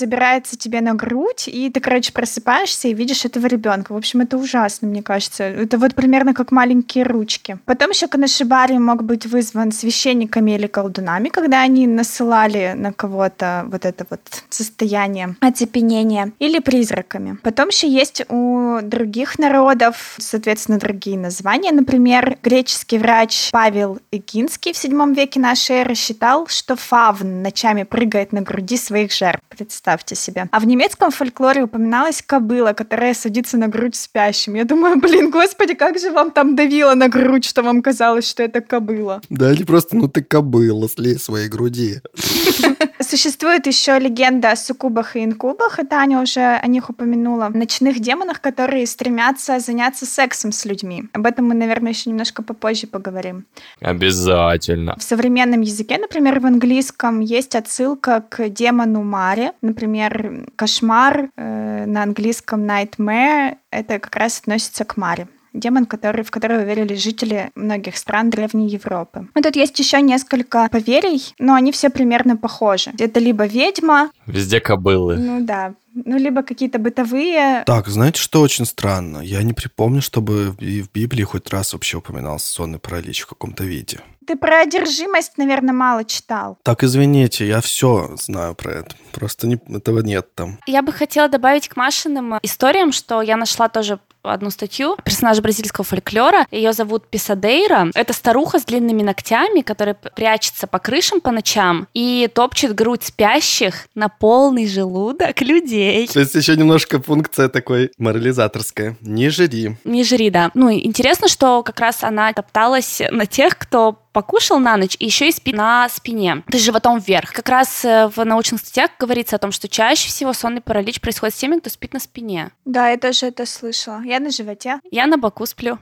[0.43, 3.93] забирается тебе на грудь, и ты, короче, просыпаешься и видишь этого ребенка.
[3.93, 5.45] В общем, это ужасно, мне кажется.
[5.45, 7.59] Это вот примерно как маленькие ручки.
[7.65, 13.85] Потом еще канашибари мог быть вызван священниками или колдунами, когда они насылали на кого-то вот
[13.85, 17.39] это вот состояние оцепенения, или призраками.
[17.43, 21.73] Потом еще есть у других народов, соответственно, другие названия.
[21.73, 28.33] Например, греческий врач Павел Игинский в VII веке нашей эры считал, что фавн ночами прыгает
[28.33, 29.43] на груди своих жертв.
[29.49, 30.32] Представьте себе.
[30.51, 34.55] А в немецком фольклоре упоминалась кобыла, которая садится на грудь спящим.
[34.55, 38.43] Я думаю, блин, господи, как же вам там давило на грудь, что вам казалось, что
[38.43, 39.21] это кобыла.
[39.29, 42.01] Да, или просто, ну ты кобыла, слей своей груди.
[43.03, 47.49] Существует еще легенда о суккубах и инкубах, и Таня уже о них упомянула.
[47.49, 51.05] Ночных демонах, которые стремятся заняться сексом с людьми.
[51.13, 53.45] Об этом мы, наверное, еще немножко попозже поговорим.
[53.81, 54.97] Обязательно.
[54.99, 59.53] В современном языке, например, в английском, есть отсылка к демону Маре.
[59.63, 66.31] Например, кошмар э, на английском nightmare— это как раз относится к Маре демон, который, в
[66.31, 69.29] которого верили жители многих стран Древней Европы.
[69.37, 72.93] И тут есть еще несколько поверий, но они все примерно похожи.
[72.99, 75.17] Это либо ведьма, Везде кобылы.
[75.17, 77.63] ну да, ну либо какие-то бытовые.
[77.67, 79.19] Так, знаете, что очень странно?
[79.19, 83.27] Я не припомню, чтобы в Би- в Библии хоть раз вообще упоминался сонный паралич в
[83.27, 84.01] каком-то виде.
[84.27, 86.57] Ты про одержимость, наверное, мало читал.
[86.63, 88.95] Так, извините, я все знаю про это.
[89.13, 90.59] Просто не- этого нет там.
[90.67, 95.85] Я бы хотела добавить к Машиным историям, что я нашла тоже одну статью персонажа бразильского
[95.85, 96.47] фольклора.
[96.53, 97.91] Ее зовут Писадейра.
[97.97, 103.89] Это старуха с длинными ногтями, которая прячется по крышам по ночам и топчет грудь спящих
[103.97, 105.82] на полный желудок людей.
[106.13, 108.97] То есть еще немножко функция такой морализаторская.
[109.01, 109.77] Не жри.
[109.85, 110.51] Не жри, да.
[110.55, 115.07] Ну, и интересно, что как раз она топталась на тех, кто покушал на ночь и
[115.07, 117.33] еще и спит на спине, то есть животом вверх.
[117.33, 121.35] Как раз э, в научных статьях говорится о том, что чаще всего сонный паралич происходит
[121.35, 122.51] с теми, кто спит на спине.
[122.65, 124.03] Да, я тоже это слышала.
[124.03, 124.81] Я на животе.
[124.91, 125.79] Я на боку сплю.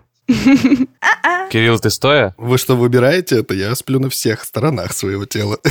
[1.50, 2.34] Кирилл, ты стоя?
[2.38, 3.54] Вы что, выбираете это?
[3.54, 5.58] Я сплю на всех сторонах своего тела.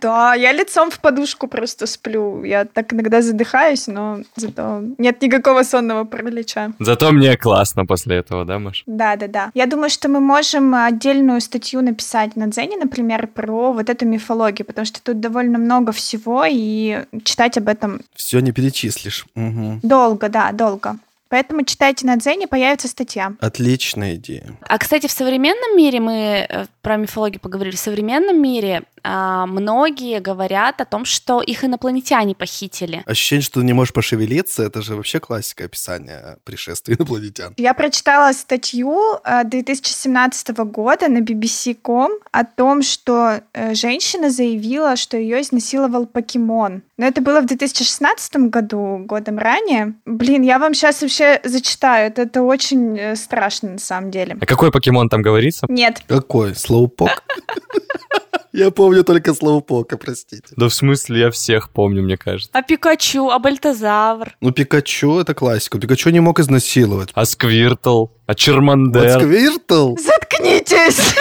[0.00, 2.44] Да, я лицом в подушку просто сплю.
[2.44, 6.72] Я так иногда задыхаюсь, но зато нет никакого сонного паралича.
[6.78, 8.82] Зато мне классно после этого, да, Маш?
[8.86, 9.50] Да, да, да.
[9.54, 14.66] Я думаю, что мы можем отдельную статью написать на Дзене, например, про вот эту мифологию,
[14.66, 19.24] потому что тут довольно много всего, и читать об этом Все не перечислишь.
[19.34, 19.80] Мгм.
[19.82, 20.96] долго, да, долго.
[21.28, 23.32] Поэтому читайте на Дзене, появится статья.
[23.40, 24.56] Отличная идея.
[24.62, 30.80] А, кстати, в современном мире, мы э, про мифологию поговорили, в современном мире многие говорят
[30.80, 33.02] о том, что их инопланетяне похитили.
[33.06, 37.54] Ощущение, что ты не можешь пошевелиться, это же вообще классика описания пришествия инопланетян.
[37.56, 45.16] Я прочитала статью э, 2017 года на BBC.com о том, что э, женщина заявила, что
[45.16, 46.82] ее изнасиловал покемон.
[46.96, 49.94] Но это было в 2016 году, годом ранее.
[50.06, 52.08] Блин, я вам сейчас вообще зачитаю.
[52.08, 54.36] Это, это очень э, страшно на самом деле.
[54.40, 55.66] А какой покемон там говорится?
[55.68, 56.54] Нет, Какой?
[56.54, 57.22] Слоупок?
[58.56, 60.54] Я помню только Слоупока, простите.
[60.56, 62.50] Да в смысле, я всех помню, мне кажется.
[62.52, 64.36] А Пикачу, а Бальтазавр.
[64.40, 65.80] Ну, Пикачу— это классика.
[65.80, 67.10] Пикачу не мог изнасиловать.
[67.14, 69.18] А Сквиртл, а Вот Чермандер.
[69.20, 69.96] Сквиртл?
[69.96, 71.16] Заткнитесь!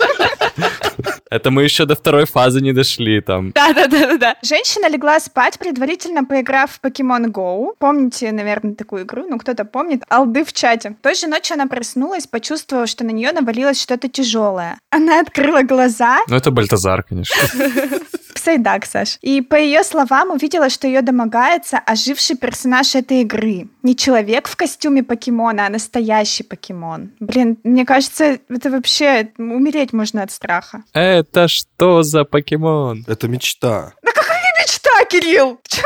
[1.30, 3.52] Это мы еще до второй фазы не дошли там.
[3.56, 4.36] Да-да-да-да.
[4.42, 7.74] Женщина легла спать, предварительно поиграв в Pokemon Go.
[7.78, 9.26] Помните, наверное, такую игру?
[9.30, 10.04] Ну, кто-то помнит.
[10.10, 10.96] Алды в чате.
[11.02, 14.80] Той же ночью она проснулась, почувствовала, что на нее навалилось что-то тяжелое.
[14.90, 16.20] Она открыла глаза.
[16.28, 17.36] Ну, это Бальтазар, конечно.
[18.34, 19.18] Псайдак, Саш.
[19.22, 23.68] И по ее словам увидела, что ее домогается оживший персонаж этой игры.
[23.84, 27.12] Не человек в костюме покемона, а настоящий покемон.
[27.20, 30.84] Блин, мне кажется, это вообще умереть можно от страха.
[31.20, 33.04] Это что за покемон?
[33.06, 33.94] Это мечта.
[34.04, 35.60] Мечта, Кирилл!
[35.68, 35.82] Что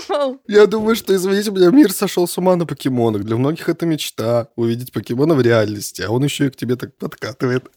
[0.00, 0.40] придумал?
[0.46, 3.24] Я думаю, что, извините меня, мир сошел с ума на покемонах.
[3.24, 6.96] Для многих это мечта— увидеть покемона в реальности, а он еще и к тебе так
[6.96, 7.70] подкатывает.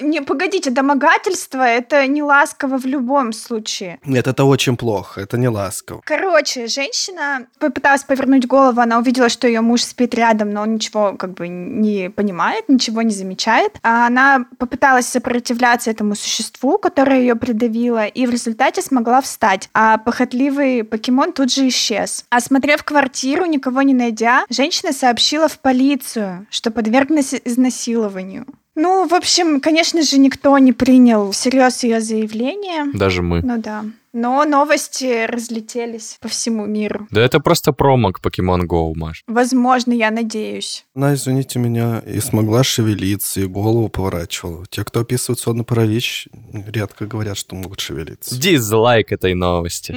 [0.00, 3.98] Не, погодите, домогательство— это не ласково в любом случае.
[4.04, 6.02] Нет, это очень плохо, это не ласково.
[6.04, 11.14] Короче, женщина попыталась повернуть голову, она увидела, что ее муж спит рядом, но он ничего
[11.16, 13.78] как бы не понимает, ничего не замечает.
[13.82, 19.68] А она попыталась сопротивляться этому существу, которое ее придавило, и в результате смогла встать.
[19.72, 22.24] А похотливый покемон тут же исчез.
[22.30, 28.46] Осмотрев квартиру, никого не найдя, женщина сообщила в полицию, что подверглась изнасилованию.
[28.74, 32.86] Ну, в общем, конечно же, никто не принял всерьез ее заявление.
[32.94, 33.42] Даже мы.
[33.42, 33.84] Ну да.
[34.12, 37.06] Но новости разлетелись по всему миру.
[37.10, 39.22] Да это просто промо к Pokemon Go, Маш.
[39.26, 40.84] Возможно, я надеюсь.
[40.94, 44.66] Она, извините меня, и смогла шевелиться, и голову поворачивала.
[44.68, 48.38] Те, кто описывает сонный паралич, редко говорят, что могут шевелиться.
[48.38, 49.96] Дизлайк этой новости.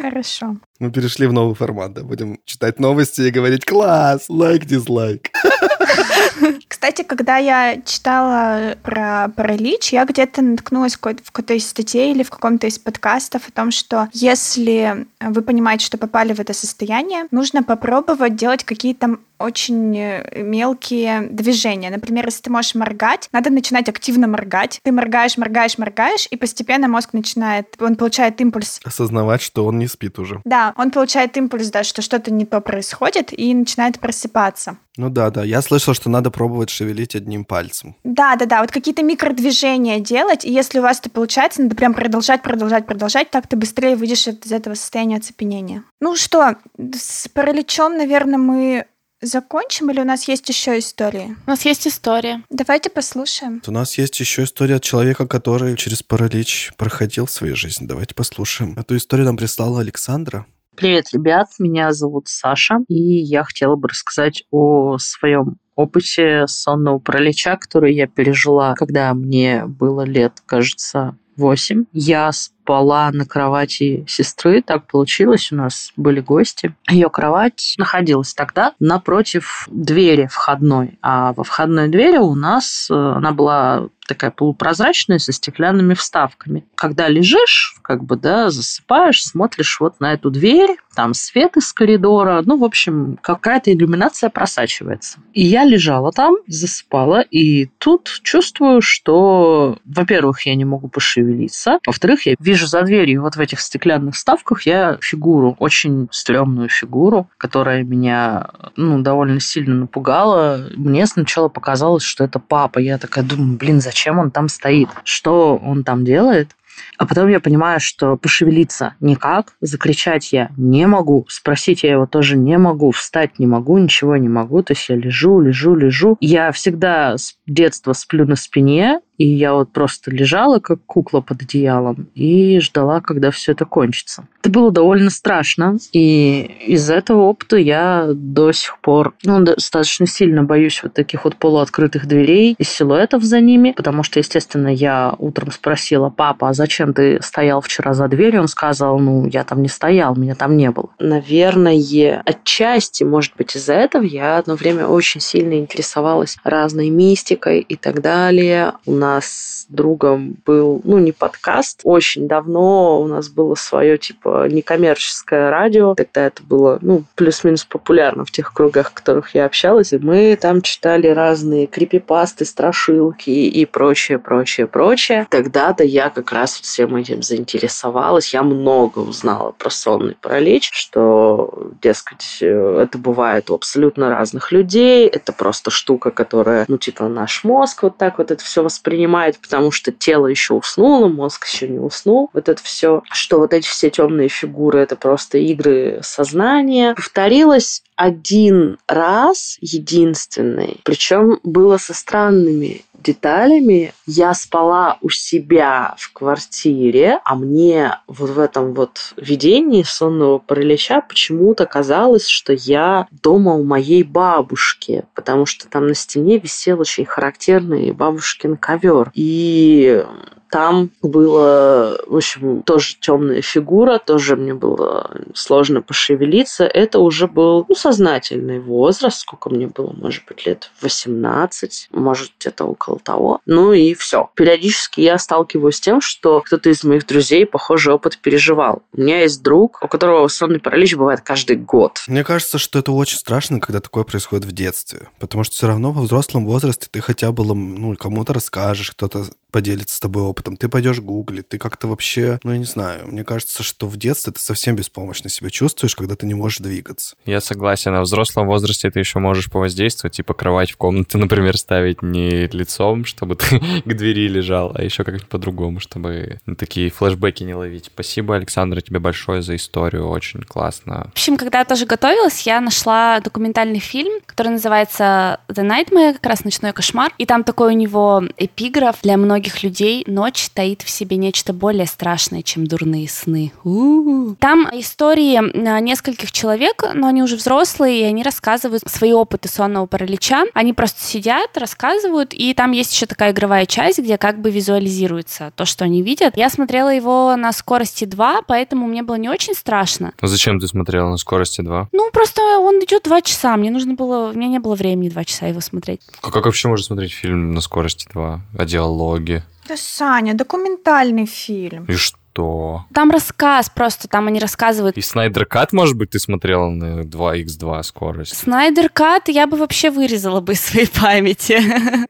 [0.00, 0.56] Хорошо.
[0.80, 2.02] Мы перешли в новый формат, да?
[2.02, 4.26] Будем читать новости и говорить «Класс!
[4.28, 5.30] Лайк-дизлайк!»
[6.76, 12.28] Кстати, когда я читала про паралич, я где-то наткнулась в какой-то из статей или в
[12.28, 17.62] каком-то из подкастов о том, что если вы понимаете, что попали в это состояние, нужно
[17.62, 21.90] попробовать делать какие-то очень э, мелкие движения.
[21.90, 24.80] Например, если ты можешь моргать, надо начинать активно моргать.
[24.82, 28.80] Ты моргаешь, моргаешь, моргаешь, и постепенно мозг начинает, он получает импульс.
[28.84, 30.40] Осознавать, что он не спит уже.
[30.44, 34.78] Да, он получает импульс, да, что что-то не то происходит, и начинает просыпаться.
[34.96, 35.44] Ну да, да.
[35.44, 37.96] Я слышал, что надо пробовать шевелить одним пальцем.
[38.02, 41.92] Да, да, да, вот какие-то микродвижения делать, и если у вас это получается, надо прям
[41.92, 45.84] продолжать, продолжать, продолжать, так ты быстрее выйдешь из этого состояния оцепенения.
[46.00, 48.86] Ну что, с параличом, наверное, мы
[49.20, 51.36] закончим, или у нас есть еще истории?
[51.46, 52.42] У нас есть история.
[52.50, 53.62] Давайте послушаем.
[53.66, 57.86] У нас есть еще история от человека, который через паралич проходил в своей жизни.
[57.86, 58.74] Давайте послушаем.
[58.78, 60.46] Эту историю нам прислала Александра.
[60.76, 67.56] Привет, ребят, меня зовут Саша, и я хотела бы рассказать о своем опыте сонного паралича,
[67.56, 71.86] который я пережила, когда мне было лет, кажется, 8.
[71.92, 72.30] Я
[72.66, 76.74] спала на кровати сестры, так получилось, у нас были гости.
[76.90, 83.30] Ее кровать находилась тогда напротив двери входной, а во входной двери у нас э, она
[83.30, 86.64] была такая полупрозрачная со стеклянными вставками.
[86.74, 92.42] Когда лежишь, как бы, да, засыпаешь, смотришь вот на эту дверь, там свет из коридора,
[92.44, 95.18] ну, в общем, какая-то иллюминация просачивается.
[95.34, 102.26] И я лежала там, засыпала, и тут чувствую, что, во-первых, я не могу пошевелиться, во-вторых,
[102.26, 107.82] я вижу за дверью вот в этих стеклянных вставках я фигуру, очень стрёмную фигуру, которая
[107.82, 110.66] меня, ну, довольно сильно напугала.
[110.76, 112.78] Мне сначала показалось, что это папа.
[112.78, 114.88] Я такая думаю, блин, зачем он там стоит?
[115.04, 116.50] Что он там делает?
[116.98, 122.36] А потом я понимаю, что пошевелиться никак, закричать я не могу, спросить я его тоже
[122.36, 124.62] не могу, встать не могу, ничего не могу.
[124.62, 126.16] То есть я лежу, лежу, лежу.
[126.20, 131.42] Я всегда с детства сплю на спине, и я вот просто лежала, как кукла под
[131.42, 134.26] одеялом, и ждала, когда все это кончится.
[134.40, 140.42] Это было довольно страшно, и из этого опыта я до сих пор ну, достаточно сильно
[140.44, 145.50] боюсь вот таких вот полуоткрытых дверей и силуэтов за ними, потому что, естественно, я утром
[145.50, 148.42] спросила папа, а зачем ты стоял вчера за дверью?
[148.42, 150.90] Он сказал, ну, я там не стоял, меня там не было.
[150.98, 157.76] Наверное, отчасти, может быть, из-за этого я одно время очень сильно интересовалась разной мистикой и
[157.76, 158.74] так далее.
[158.84, 164.48] У нас с другом был, ну, не подкаст, очень давно у нас было свое, типа,
[164.48, 165.94] некоммерческое радио.
[165.94, 169.92] Тогда это было, ну, плюс-минус популярно в тех кругах, в которых я общалась.
[169.92, 175.26] И мы там читали разные крипипасты, страшилки и прочее, прочее, прочее.
[175.30, 178.32] Тогда-то я как раз всем этим заинтересовалась.
[178.32, 185.06] Я много узнала про сонный паралич, что, дескать, это бывает у абсолютно разных людей.
[185.06, 189.38] Это просто штука, которая, ну, типа, наш мозг вот так вот это все воспринимает воспринимает,
[189.38, 192.30] потому что тело еще уснуло, мозг еще не уснул.
[192.32, 196.94] Вот это все, что вот эти все темные фигуры, это просто игры сознания.
[196.94, 203.92] Повторилось один раз, единственный, причем было со странными деталями.
[204.06, 211.00] Я спала у себя в квартире, а мне вот в этом вот видении сонного паралича
[211.00, 217.04] почему-то казалось, что я дома у моей бабушки, потому что там на стене висел очень
[217.04, 219.10] характерный бабушкин ковер.
[219.14, 220.04] И
[220.50, 226.64] там было, в общем, тоже темная фигура, тоже мне было сложно пошевелиться.
[226.64, 232.64] Это уже был ну, сознательный возраст, сколько мне было, может быть, лет 18, может, где-то
[232.64, 233.40] около того.
[233.46, 234.30] Ну и все.
[234.34, 238.82] Периодически я сталкиваюсь с тем, что кто-то из моих друзей похожий опыт переживал.
[238.92, 242.02] У меня есть друг, у которого сонный паралич бывает каждый год.
[242.06, 245.08] Мне кажется, что это очень страшно, когда такое происходит в детстве.
[245.18, 249.24] Потому что все равно во взрослом возрасте ты хотя бы ну, кому-то расскажешь, кто-то
[249.56, 253.24] поделится с тобой опытом, ты пойдешь гуглить, ты как-то вообще, ну, я не знаю, мне
[253.24, 257.16] кажется, что в детстве ты совсем беспомощно себя чувствуешь, когда ты не можешь двигаться.
[257.24, 261.56] Я согласен, а в взрослом возрасте ты еще можешь повоздействовать, типа кровать в комнате, например,
[261.56, 267.42] ставить не лицом, чтобы ты к двери лежал, а еще как-нибудь по-другому, чтобы такие флешбеки
[267.42, 267.86] не ловить.
[267.86, 271.06] Спасибо, Александра, тебе большое за историю, очень классно.
[271.14, 276.26] В общем, когда я тоже готовилась, я нашла документальный фильм, который называется The Nightmare, как
[276.26, 280.82] раз «Ночной кошмар», и там такой у него эпиграф для многих многих людей ночь таит
[280.82, 283.52] в себе нечто более страшное, чем дурные сны.
[283.62, 284.34] У-у-у.
[284.36, 289.86] Там истории а, нескольких человек, но они уже взрослые, и они рассказывают свои опыты сонного
[289.86, 290.44] паралича.
[290.54, 295.52] Они просто сидят, рассказывают, и там есть еще такая игровая часть, где как бы визуализируется
[295.54, 296.36] то, что они видят.
[296.36, 300.12] Я смотрела его на скорости 2, поэтому мне было не очень страшно.
[300.20, 301.90] А зачем ты смотрела на скорости 2?
[301.92, 303.56] Ну, просто он идет 2 часа.
[303.56, 304.30] Мне нужно было...
[304.30, 306.00] У меня не было времени 2 часа его смотреть.
[306.22, 308.40] А как вообще можно смотреть фильм на скорости 2?
[308.58, 309.35] О диалоге?
[309.68, 311.84] Да, Саня, документальный фильм.
[311.86, 312.84] И что?
[312.92, 314.96] Там рассказ просто, там они рассказывают.
[314.98, 318.36] И Снайдер Кат, может быть, ты смотрела на 2х2 скорость?
[318.36, 321.62] Снайдер Кат я бы вообще вырезала бы из своей памяти.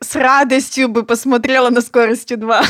[0.03, 2.63] С радостью бы посмотрела на скорости 2.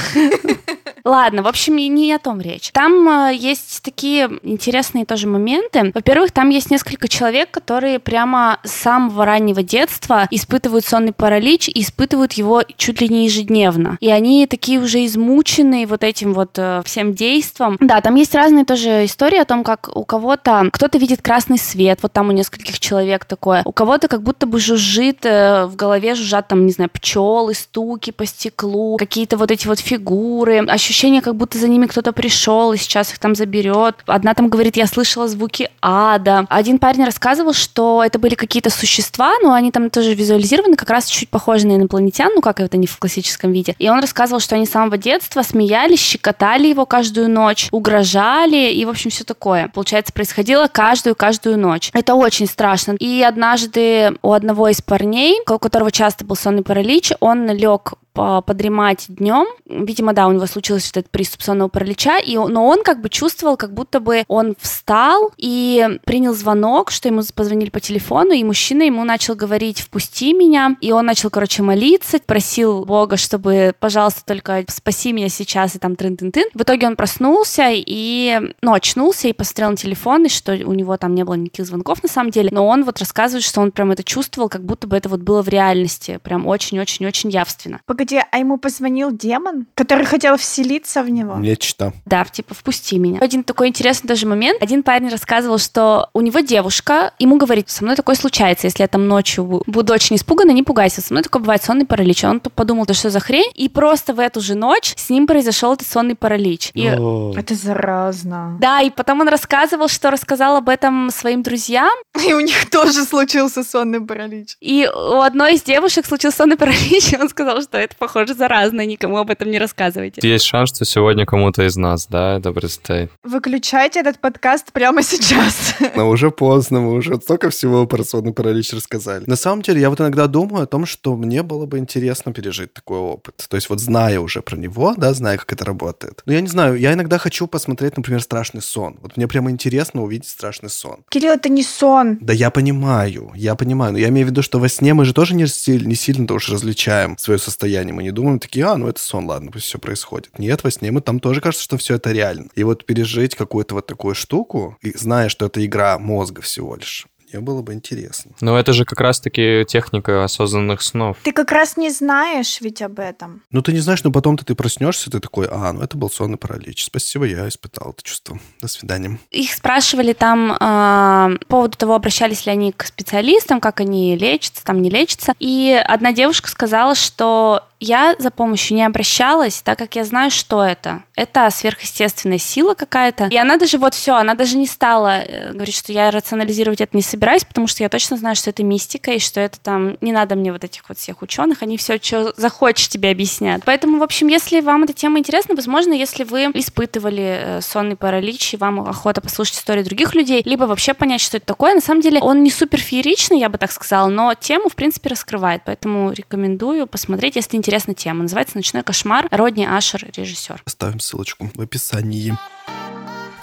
[1.06, 2.70] Ладно, в общем, не о том речь.
[2.72, 5.92] Там э, есть такие интересные тоже моменты.
[5.94, 11.80] Во-первых, там есть несколько человек, которые прямо с самого раннего детства испытывают сонный паралич и
[11.80, 13.98] испытывают его чуть ли не ежедневно.
[14.00, 17.76] И они такие уже измученные вот этим вот э, всем действом.
[17.78, 22.00] Да, там есть разные тоже истории о том, как у кого-то кто-то видит красный свет,
[22.02, 23.62] вот там у нескольких человек такое.
[23.64, 28.10] У кого-то как будто бы жужжит э, в голове жужжат там, не знаю, пчелы, стуки
[28.10, 32.72] по стеклу, какие-то вот эти вот фигуры, ощущения ощущение, как будто за ними кто-то пришел
[32.72, 33.96] и сейчас их там заберет.
[34.06, 36.46] Одна там говорит, я слышала звуки ада.
[36.48, 41.04] Один парень рассказывал, что это были какие-то существа, но они там тоже визуализированы, как раз
[41.04, 43.74] чуть похожи на инопланетян, ну как это не в классическом виде.
[43.78, 48.82] И он рассказывал, что они с самого детства смеялись, щекотали его каждую ночь, угрожали и,
[48.86, 49.68] в общем, все такое.
[49.74, 51.90] Получается, происходило каждую-каждую ночь.
[51.92, 52.92] Это очень страшно.
[52.98, 59.06] И однажды у одного из парней, у которого часто был сонный паралич, он лег подремать
[59.08, 59.46] днем.
[59.66, 63.56] Видимо, да, у него случился этот приступ сонного паралича, и, но он как бы чувствовал,
[63.56, 68.84] как будто бы он встал и принял звонок, что ему позвонили по телефону, и мужчина
[68.84, 74.64] ему начал говорить «впусти меня», и он начал, короче, молиться, просил Бога, чтобы, пожалуйста, только
[74.68, 76.50] спаси меня сейчас, и там трын-тын-тын.
[76.54, 80.96] В итоге он проснулся и, ну, очнулся и посмотрел на телефон, и что у него
[80.96, 83.90] там не было никаких звонков на самом деле, но он вот рассказывает, что он прям
[83.90, 87.80] это чувствовал, как будто бы это вот было в реальности, прям очень-очень-очень явственно.
[87.86, 91.36] Погоди, Погоди, а ему позвонил демон, который хотел вселиться в него?
[91.38, 91.92] Нечто.
[92.04, 93.18] Да, типа, впусти меня.
[93.20, 94.62] Один такой интересный даже момент.
[94.62, 98.88] Один парень рассказывал, что у него девушка, ему говорит, со мной такое случается, если я
[98.88, 102.22] там ночью буду очень испугана, не пугайся, со мной такое бывает сонный паралич.
[102.22, 103.50] Он подумал, да что за хрень?
[103.56, 106.70] И просто в эту же ночь с ним произошел этот сонный паралич.
[106.74, 106.84] И...
[106.84, 108.56] Это заразно.
[108.60, 111.92] Да, и потом он рассказывал, что рассказал об этом своим друзьям.
[112.24, 114.56] И у них тоже случился сонный паралич.
[114.60, 118.84] И у одной из девушек случился сонный паралич, и он сказал, что это похоже, заразно,
[118.84, 120.26] никому об этом не рассказывайте.
[120.26, 123.10] Есть шанс, что сегодня кому-то из нас, да, это предстоит.
[123.22, 125.74] Выключайте этот подкаст прямо сейчас.
[125.94, 129.24] Но уже поздно, мы уже столько всего про сонный паралич рассказали.
[129.26, 132.72] На самом деле, я вот иногда думаю о том, что мне было бы интересно пережить
[132.72, 133.44] такой опыт.
[133.48, 136.22] То есть вот зная уже про него, да, зная, как это работает.
[136.26, 138.98] Но я не знаю, я иногда хочу посмотреть, например, страшный сон.
[139.02, 141.04] Вот мне прямо интересно увидеть страшный сон.
[141.08, 142.18] Кирилл, это не сон.
[142.20, 143.92] Да я понимаю, я понимаю.
[143.92, 146.48] Но я имею в виду, что во сне мы же тоже не, не сильно-то уж
[146.50, 147.92] различаем свое состояние состоянии.
[147.92, 150.38] Мы не думаем такие, а, ну это сон, ладно, пусть все происходит.
[150.38, 152.48] Нет, во сне мы там тоже кажется, что все это реально.
[152.54, 157.06] И вот пережить какую-то вот такую штуку, и зная, что это игра мозга всего лишь,
[157.32, 158.32] Мне было бы интересно.
[158.40, 161.16] Но это же как раз-таки техника осознанных снов.
[161.24, 163.42] Ты как раз не знаешь ведь об этом.
[163.50, 166.38] Ну, ты не знаешь, но потом-то ты проснешься, ты такой, а, ну это был сонный
[166.38, 166.84] паралич.
[166.84, 168.38] Спасибо, я испытал это чувство.
[168.60, 169.18] До свидания.
[169.32, 174.64] Их спрашивали там э, по поводу того, обращались ли они к специалистам, как они лечатся,
[174.64, 175.32] там не лечатся.
[175.40, 180.64] И одна девушка сказала, что я за помощью не обращалась, так как я знаю, что
[180.64, 181.02] это.
[181.14, 183.26] Это сверхъестественная сила какая-то.
[183.26, 186.96] И она даже вот все, она даже не стала э, говорить, что я рационализировать это
[186.96, 190.12] не собираюсь, потому что я точно знаю, что это мистика, и что это там не
[190.12, 193.62] надо мне вот этих вот всех ученых, они все, что захочешь, тебе объяснят.
[193.64, 198.54] Поэтому, в общем, если вам эта тема интересна, возможно, если вы испытывали э, сонный паралич,
[198.54, 202.00] и вам охота послушать истории других людей, либо вообще понять, что это такое, на самом
[202.00, 205.62] деле он не супер фееричный, я бы так сказала, но тему, в принципе, раскрывает.
[205.64, 208.22] Поэтому рекомендую посмотреть, если интересна тема.
[208.22, 209.26] Называется «Ночной кошмар».
[209.32, 210.62] Родни Ашер, режиссер.
[210.64, 212.32] Оставим ссылочку в описании.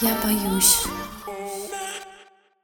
[0.00, 0.78] Я боюсь.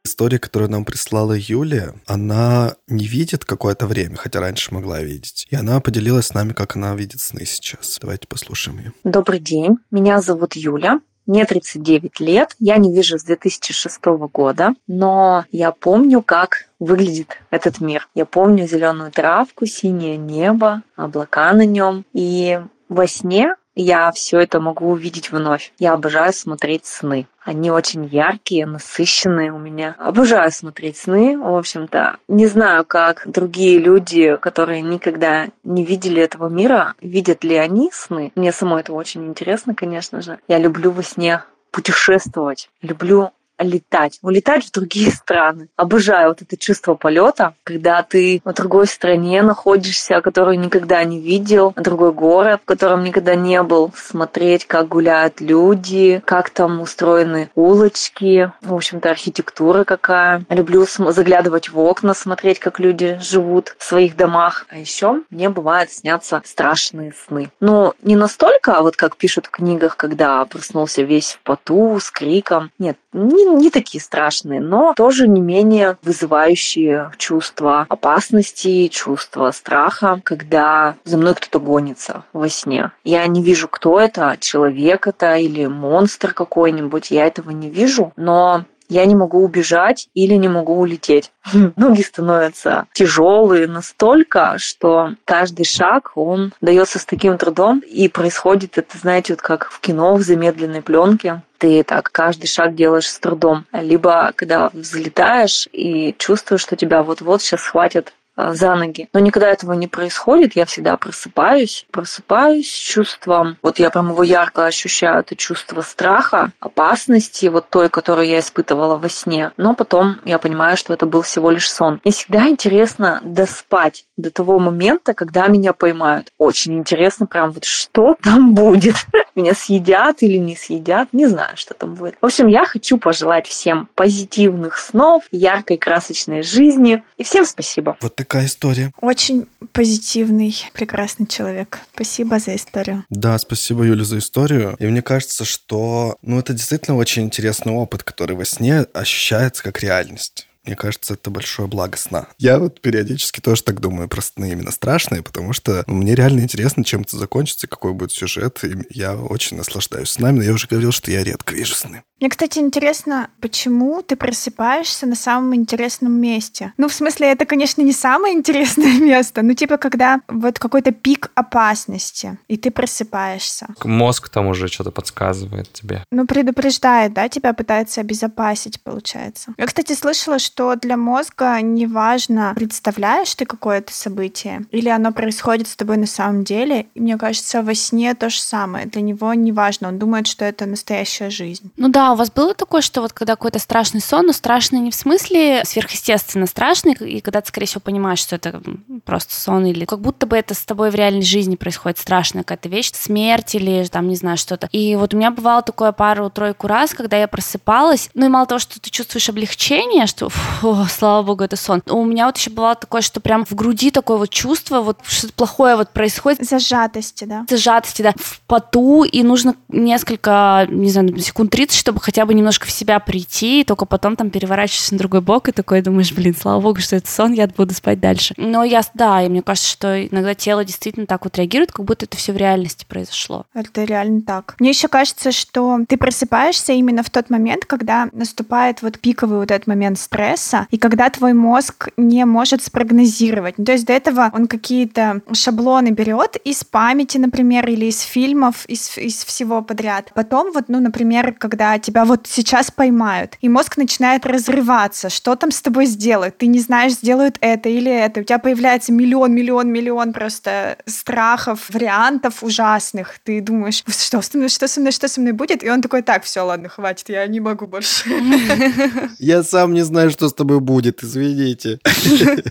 [0.02, 5.46] История, которую нам прислала Юлия, она не видит какое-то время, хотя раньше могла видеть.
[5.50, 7.98] И она поделилась с нами, как она видит сны сейчас.
[8.00, 8.92] Давайте послушаем ее.
[9.04, 11.00] Добрый день, меня зовут Юля.
[11.31, 17.81] Мне 39 лет, я не вижу с 2006 года, но я помню, как выглядит этот
[17.81, 18.09] мир.
[18.16, 22.05] Я помню зеленую травку, синее небо, облака на нем.
[22.12, 22.59] И
[22.89, 25.73] во сне я все это могу увидеть вновь.
[25.79, 27.27] Я обожаю смотреть сны.
[27.43, 29.97] Они очень яркие, насыщенные у меня.
[29.99, 32.18] Обожаю смотреть сны, в общем-то.
[32.29, 38.33] Не знаю, как другие люди, которые никогда не видели этого мира, видят ли они сны.
[38.35, 40.39] Мне самой это очень интересно, конечно же.
[40.49, 45.68] Я люблю во сне путешествовать, люблю летать, улетать в другие страны.
[45.76, 51.72] Обожаю вот это чувство полета, когда ты в другой стране находишься, которую никогда не видел,
[51.76, 58.52] другой город, в котором никогда не был, смотреть, как гуляют люди, как там устроены улочки,
[58.62, 60.44] в общем-то, архитектура какая.
[60.48, 64.66] Люблю заглядывать в окна, смотреть, как люди живут в своих домах.
[64.70, 67.50] А еще мне бывает снятся страшные сны.
[67.61, 72.70] Но не настолько, вот как пишут в книгах, когда проснулся весь в поту, с криком.
[72.78, 80.96] Нет, не не такие страшные, но тоже не менее вызывающие чувство опасности, чувство страха, когда
[81.05, 82.92] за мной кто-то гонится во сне.
[83.05, 88.64] Я не вижу, кто это, человек это или монстр какой-нибудь, я этого не вижу, но
[88.91, 91.32] я не могу убежать или не могу улететь.
[91.76, 98.99] Ноги становятся тяжелые настолько, что каждый шаг, он дается с таким трудом, и происходит это,
[98.99, 103.66] знаете, вот как в кино, в замедленной пленке ты так каждый шаг делаешь с трудом.
[103.72, 109.09] Либо когда взлетаешь и чувствуешь, что тебя вот-вот сейчас схватят за ноги.
[109.12, 114.22] Но никогда этого не происходит, я всегда просыпаюсь, просыпаюсь с чувством, вот я прям его
[114.22, 119.53] ярко ощущаю, это чувство страха, опасности, вот той, которую я испытывала во сне.
[119.57, 122.01] Но потом я понимаю, что это был всего лишь сон.
[122.05, 126.28] Мне всегда интересно доспать до того момента, когда меня поймают.
[126.39, 128.97] Очень интересно прям вот что там будет.
[129.35, 132.16] Меня съедят или не съедят, не знаю, что там будет.
[132.20, 137.03] В общем, я хочу пожелать всем позитивных снов, яркой красочной жизни.
[137.16, 137.97] И всем спасибо.
[138.01, 138.93] Вот такая история.
[139.01, 141.81] Очень позитивный, прекрасный человек.
[141.95, 143.05] Спасибо за историю.
[143.09, 144.77] Да, спасибо, Юля, за историю.
[144.79, 149.81] И мне кажется, что ну, это действительно очень интересный опыт, который во сне ощущается как
[149.81, 150.47] реальность.
[150.64, 152.28] Мне кажется, это большое благо сна.
[152.38, 156.84] Я вот периодически тоже так думаю про сны именно страшные, потому что мне реально интересно,
[156.84, 158.62] чем это закончится, какой будет сюжет.
[158.64, 162.02] И я очень наслаждаюсь снами, но я уже говорил, что я редко вижу сны.
[162.20, 166.74] Мне, кстати, интересно, почему ты просыпаешься на самом интересном месте?
[166.76, 171.30] Ну, в смысле, это, конечно, не самое интересное место, но типа, когда вот какой-то пик
[171.34, 173.68] опасности, и ты просыпаешься.
[173.84, 176.04] Мозг там уже что-то подсказывает тебе.
[176.11, 179.54] Ну, предупреждает, да, тебя пытается обезопасить, получается.
[179.56, 185.76] Я, кстати, слышала, что для мозга неважно, представляешь ты какое-то событие, или оно происходит с
[185.76, 186.86] тобой на самом деле.
[186.94, 188.86] И мне кажется, во сне то же самое.
[188.86, 191.70] Для него неважно, он думает, что это настоящая жизнь.
[191.76, 194.90] Ну да, у вас было такое, что вот когда какой-то страшный сон, но страшный не
[194.90, 198.61] в смысле сверхъестественно страшный, и когда ты, скорее всего, понимаешь, что это
[199.04, 202.68] просто сон, или как будто бы это с тобой в реальной жизни происходит страшная какая-то
[202.68, 204.68] вещь, смерть или там, не знаю, что-то.
[204.72, 208.58] И вот у меня бывало такое пару-тройку раз, когда я просыпалась, ну и мало того,
[208.58, 211.82] что ты чувствуешь облегчение, что, фу, слава богу, это сон.
[211.88, 215.32] У меня вот еще бывало такое, что прям в груди такое вот чувство, вот что-то
[215.34, 216.45] плохое вот происходит.
[216.45, 217.47] Зажатости, да?
[217.49, 218.12] Зажатости, да.
[218.16, 222.99] В поту, и нужно несколько, не знаю, секунд 30, чтобы хотя бы немножко в себя
[223.01, 226.80] прийти, и только потом там переворачиваешься на другой бок и такой думаешь, блин, слава богу,
[226.80, 228.34] что это сон, я буду спать дальше.
[228.36, 232.05] Но я, да, и мне кажется, что иногда тело действительно так вот реагирует, как будто
[232.05, 233.47] это все в реальности произошло.
[233.55, 234.55] Это реально так.
[234.59, 239.51] Мне еще кажется, что ты просыпаешься именно в тот момент, когда наступает вот пиковый вот
[239.51, 243.59] этот момент стресса, стресса, и когда твой мозг не может спрогнозировать.
[243.59, 248.64] Ну, то есть до этого он какие-то шаблоны берет из памяти, например, или из фильмов,
[248.66, 250.12] из, из всего подряд.
[250.14, 255.51] Потом вот, ну, например, когда тебя вот сейчас поймают, и мозг начинает разрываться, что там
[255.51, 259.68] с тобой сделают, ты не знаешь, сделают это или это, у тебя появляется миллион, миллион,
[259.68, 265.20] миллион просто страхов, вариантов ужасных, ты думаешь, что со мной, что со мной, что со
[265.20, 268.11] мной будет, и он такой, так, все, ладно, хватит, я не могу больше.
[269.18, 271.79] Я сам не знаю, что с тобой будет, извините.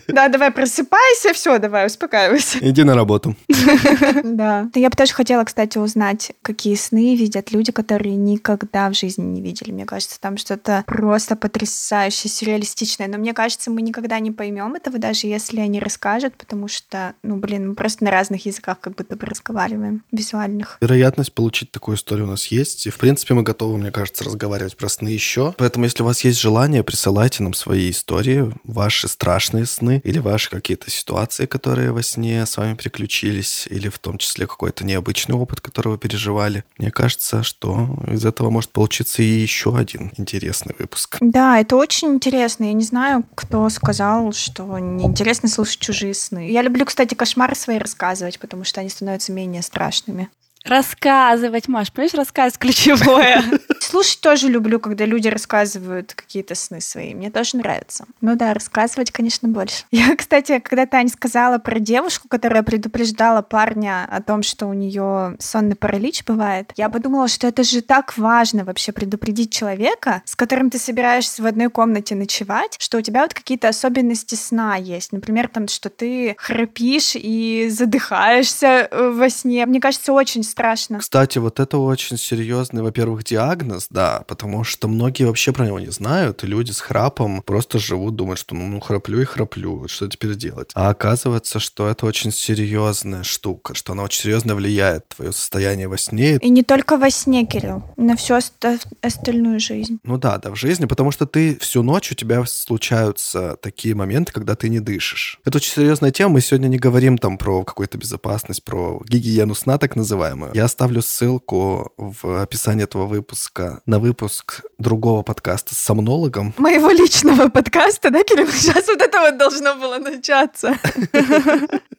[0.07, 2.57] Да, давай просыпайся, все, давай, успокаивайся.
[2.61, 3.35] Иди на работу.
[4.23, 4.69] Да.
[4.75, 9.41] Я бы тоже хотела, кстати, узнать, какие сны видят люди, которые никогда в жизни не
[9.41, 9.71] видели.
[9.71, 13.07] Мне кажется, там что-то просто потрясающе сюрреалистичное.
[13.07, 17.37] Но мне кажется, мы никогда не поймем этого, даже если они расскажут, потому что, ну,
[17.37, 20.77] блин, мы просто на разных языках как будто бы разговариваем, визуальных.
[20.81, 22.87] Вероятность получить такую историю у нас есть.
[22.87, 25.53] И, в принципе, мы готовы, мне кажется, разговаривать про сны еще.
[25.57, 30.49] Поэтому, если у вас есть желание, присылайте нам свои истории, ваши страшные сны или ваши
[30.49, 35.61] какие-то ситуации, которые во сне с вами приключились, или в том числе какой-то необычный опыт,
[35.61, 36.63] который вы переживали.
[36.77, 41.17] Мне кажется, что из этого может получиться и еще один интересный выпуск.
[41.21, 42.65] Да, это очень интересно.
[42.65, 46.49] Я не знаю, кто сказал, что неинтересно слушать чужие сны.
[46.49, 50.29] Я люблю, кстати, кошмары свои рассказывать, потому что они становятся менее страшными.
[50.65, 53.43] Рассказывать, Маш, понимаешь, рассказ ключевое.
[53.79, 57.13] Слушать тоже люблю, когда люди рассказывают какие-то сны свои.
[57.13, 58.05] Мне тоже нравится.
[58.21, 59.85] Ну да, рассказывать, конечно, больше.
[59.91, 65.37] Я, кстати, когда Таня сказала про девушку, которая предупреждала парня о том, что у нее
[65.39, 70.69] сонный паралич бывает, я подумала, что это же так важно вообще предупредить человека, с которым
[70.69, 75.13] ты собираешься в одной комнате ночевать, что у тебя вот какие-то особенности сна есть.
[75.13, 79.65] Например, там, что ты храпишь и задыхаешься э, во сне.
[79.65, 80.99] Мне кажется, очень страшно.
[80.99, 85.91] Кстати, вот это очень серьезный, во-первых, диагноз, да, потому что многие вообще про него не
[85.91, 90.07] знают, и люди с храпом просто живут, думают, что ну, ну храплю и храплю, что
[90.07, 90.71] теперь делать?
[90.73, 95.87] А оказывается, что это очень серьезная штука, что она очень серьезно влияет на твое состояние
[95.87, 96.37] во сне.
[96.37, 99.99] И не только во сне, Кирилл, на всю оста- остальную жизнь.
[100.03, 104.31] Ну да, да, в жизни, потому что ты всю ночь, у тебя случаются такие моменты,
[104.31, 105.39] когда ты не дышишь.
[105.45, 109.77] Это очень серьезная тема, мы сегодня не говорим там про какую-то безопасность, про гигиену сна,
[109.77, 110.38] так называемую.
[110.53, 116.53] Я оставлю ссылку в описании этого выпуска на выпуск другого подкаста с сомнологом.
[116.57, 118.47] Моего личного подкаста, да, Кирилл?
[118.51, 120.77] Сейчас вот это вот должно было начаться.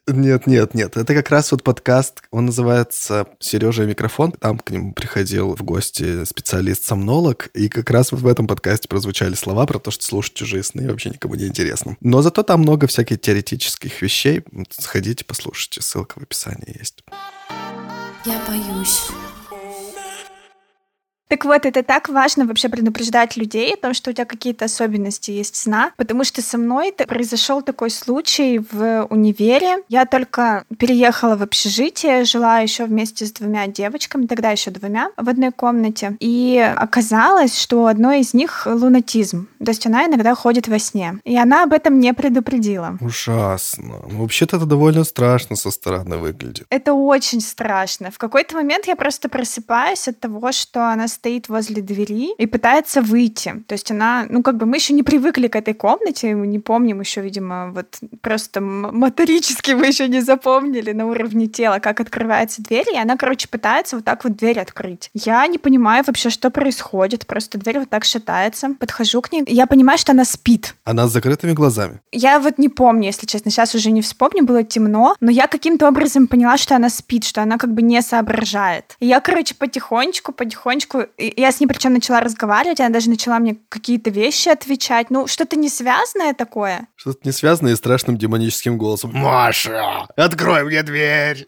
[0.07, 0.97] Нет, нет, нет.
[0.97, 4.33] Это как раз вот подкаст, он называется «Сережа и микрофон».
[4.33, 9.35] Там к нему приходил в гости специалист-сомнолог, и как раз вот в этом подкасте прозвучали
[9.35, 11.97] слова про то, что слушать чужие сны вообще никому не интересно.
[12.01, 14.43] Но зато там много всяких теоретических вещей.
[14.71, 17.05] Сходите, послушайте, ссылка в описании есть.
[18.27, 19.11] Я боюсь.
[21.31, 25.31] Так вот, это так важно вообще предупреждать людей о том, что у тебя какие-то особенности
[25.31, 29.77] есть сна, потому что со мной произошел такой случай в универе.
[29.89, 35.29] Я только переехала в общежитие, жила еще вместе с двумя девочками, тогда еще двумя, в
[35.29, 36.17] одной комнате.
[36.19, 39.47] И оказалось, что у одной из них лунатизм.
[39.65, 41.21] То есть она иногда ходит во сне.
[41.23, 42.99] И она об этом не предупредила.
[43.01, 44.01] Ужасно.
[44.11, 46.67] Ну, вообще-то это довольно страшно со стороны выглядит.
[46.71, 48.11] Это очень страшно.
[48.11, 53.03] В какой-то момент я просто просыпаюсь от того, что она стоит возле двери и пытается
[53.03, 53.63] выйти.
[53.67, 56.59] То есть она, ну как бы мы еще не привыкли к этой комнате, мы не
[56.59, 62.63] помним еще, видимо, вот просто моторически мы еще не запомнили на уровне тела, как открывается
[62.63, 65.11] дверь, и она, короче, пытается вот так вот дверь открыть.
[65.13, 68.75] Я не понимаю вообще, что происходит, просто дверь вот так шатается.
[68.79, 70.75] Подхожу к ней, я понимаю, что она спит.
[70.85, 72.01] Она с закрытыми глазами.
[72.13, 75.87] Я вот не помню, если честно, сейчас уже не вспомню, было темно, но я каким-то
[75.87, 78.97] образом поняла, что она спит, что она как бы не соображает.
[79.01, 83.57] И я, короче, потихонечку, потихонечку я с ней причем начала разговаривать, она даже начала мне
[83.69, 85.11] какие-то вещи отвечать.
[85.11, 86.89] Ну, что-то не связанное такое.
[86.97, 89.13] Что-то не связанное с страшным демоническим голосом.
[89.15, 91.47] Маша, открой мне дверь!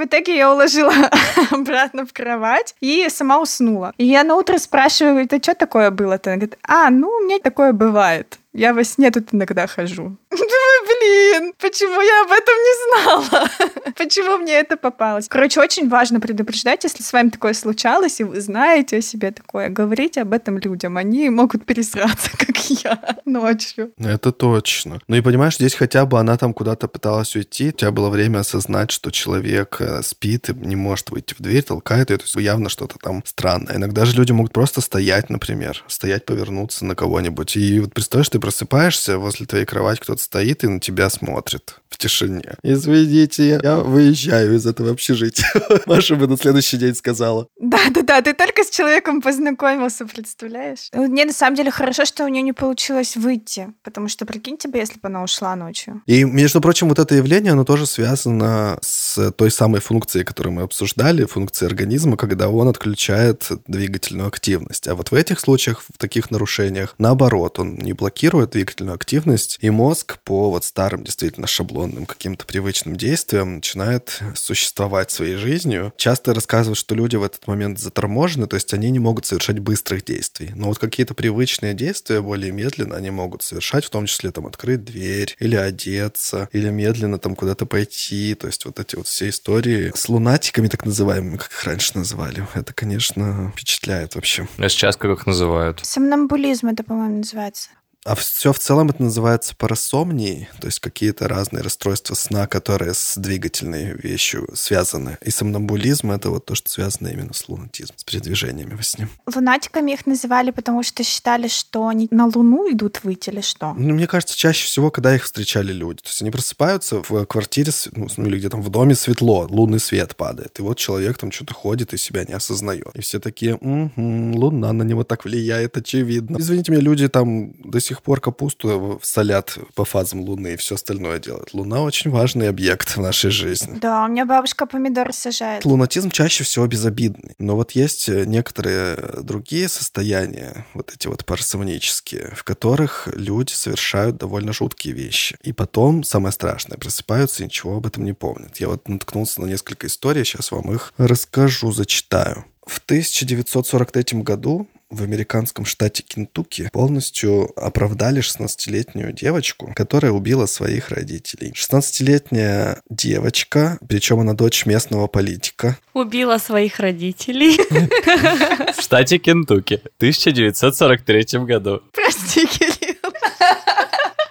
[0.00, 0.94] В итоге я уложила
[1.50, 3.92] обратно в кровать и сама уснула.
[3.98, 6.30] И я на утро спрашиваю, это что такое было-то?
[6.30, 8.38] Она говорит, а, ну, у меня такое бывает.
[8.52, 10.16] Я во сне тут иногда хожу.
[10.30, 13.50] Блин, почему я об этом не знала?
[13.96, 15.28] почему мне это попалось?
[15.28, 19.68] Короче, очень важно предупреждать, если с вами такое случалось, и вы знаете о себе такое,
[19.68, 20.96] говорите об этом людям.
[20.96, 23.92] Они могут пересраться, как я, ночью.
[23.98, 25.00] Это точно.
[25.06, 28.40] Ну и понимаешь, здесь хотя бы она там куда-то пыталась уйти, у тебя было время
[28.40, 32.34] осознать, что человек э, спит и не может выйти в дверь, толкает ее, то есть
[32.34, 33.76] явно что-то там странное.
[33.76, 37.56] Иногда же люди могут просто стоять, например, стоять, повернуться на кого-нибудь.
[37.56, 41.79] И вот представляешь, просыпаешься, возле твоей кровати кто-то стоит и на тебя смотрит.
[41.90, 42.54] В тишине.
[42.62, 45.46] Извините, я выезжаю из этого общежития.
[45.86, 47.48] Маша бы на следующий день сказала.
[47.60, 50.88] Да-да-да, ты только с человеком познакомился, представляешь?
[50.94, 54.56] Ну, Мне на самом деле хорошо, что у нее не получилось выйти, потому что прикинь
[54.56, 56.02] тебе, если бы она ушла ночью.
[56.06, 60.62] И, между прочим, вот это явление, оно тоже связано с той самой функцией, которую мы
[60.62, 64.86] обсуждали, функцией организма, когда он отключает двигательную активность.
[64.86, 69.70] А вот в этих случаях, в таких нарушениях, наоборот, он не блокирует двигательную активность, и
[69.70, 71.46] мозг по вот старым действительно
[71.80, 75.92] шаблонным каким-то привычным действиям начинает существовать своей жизнью.
[75.96, 80.04] Часто рассказывают, что люди в этот момент заторможены, то есть они не могут совершать быстрых
[80.04, 80.50] действий.
[80.54, 84.84] Но вот какие-то привычные действия более медленно они могут совершать, в том числе там открыть
[84.84, 88.34] дверь или одеться, или медленно там куда-то пойти.
[88.34, 92.46] То есть вот эти вот все истории с лунатиками, так называемыми, как их раньше называли,
[92.54, 94.46] это, конечно, впечатляет вообще.
[94.58, 95.80] А сейчас как их называют?
[95.82, 97.70] Сомнамбулизм это, по-моему, называется.
[98.06, 103.18] А все в целом это называется парасомнией, то есть какие-то разные расстройства сна, которые с
[103.18, 105.18] двигательной вещью связаны.
[105.22, 109.08] И сомнамбулизм— это вот то, что связано именно с лунатизмом, с передвижениями во сне.
[109.34, 113.74] Лунатиками их называли, потому что считали, что они на Луну идут выйти или что?
[113.74, 116.00] Ну, мне кажется, чаще всего, когда их встречали люди.
[116.02, 119.78] То есть они просыпаются в квартире, с- ну, или где там в доме светло, лунный
[119.78, 120.58] свет падает.
[120.58, 122.88] И вот человек там что-то ходит и себя не осознает.
[122.94, 126.38] И все такие, «Мгм, луна на него так влияет, очевидно.
[126.38, 131.18] Извините меня, люди там до сих пор капусту солят по фазам Луны и все остальное
[131.18, 131.52] делают.
[131.52, 133.78] Луна очень важный объект в нашей жизни.
[133.78, 135.64] Да, у меня бабушка помидоры сажает.
[135.64, 137.34] Лунатизм чаще всего безобидный.
[137.38, 144.16] Но вот есть э, некоторые другие состояния, вот эти вот парасомнические, в которых люди совершают
[144.16, 145.36] довольно жуткие вещи.
[145.42, 148.56] И потом, самое страшное, просыпаются и ничего об этом не помнят.
[148.58, 152.44] Я вот наткнулся на несколько историй, сейчас вам их расскажу, зачитаю.
[152.66, 161.52] В 1943 году в американском штате Кентукки полностью оправдали 16-летнюю девочку, которая убила своих родителей.
[161.54, 167.56] 16-летняя девочка, причем она дочь местного политика, Убила своих родителей.
[168.76, 171.82] В штате Кентукки в 1943 году.
[171.92, 172.96] Прости, Кирилл.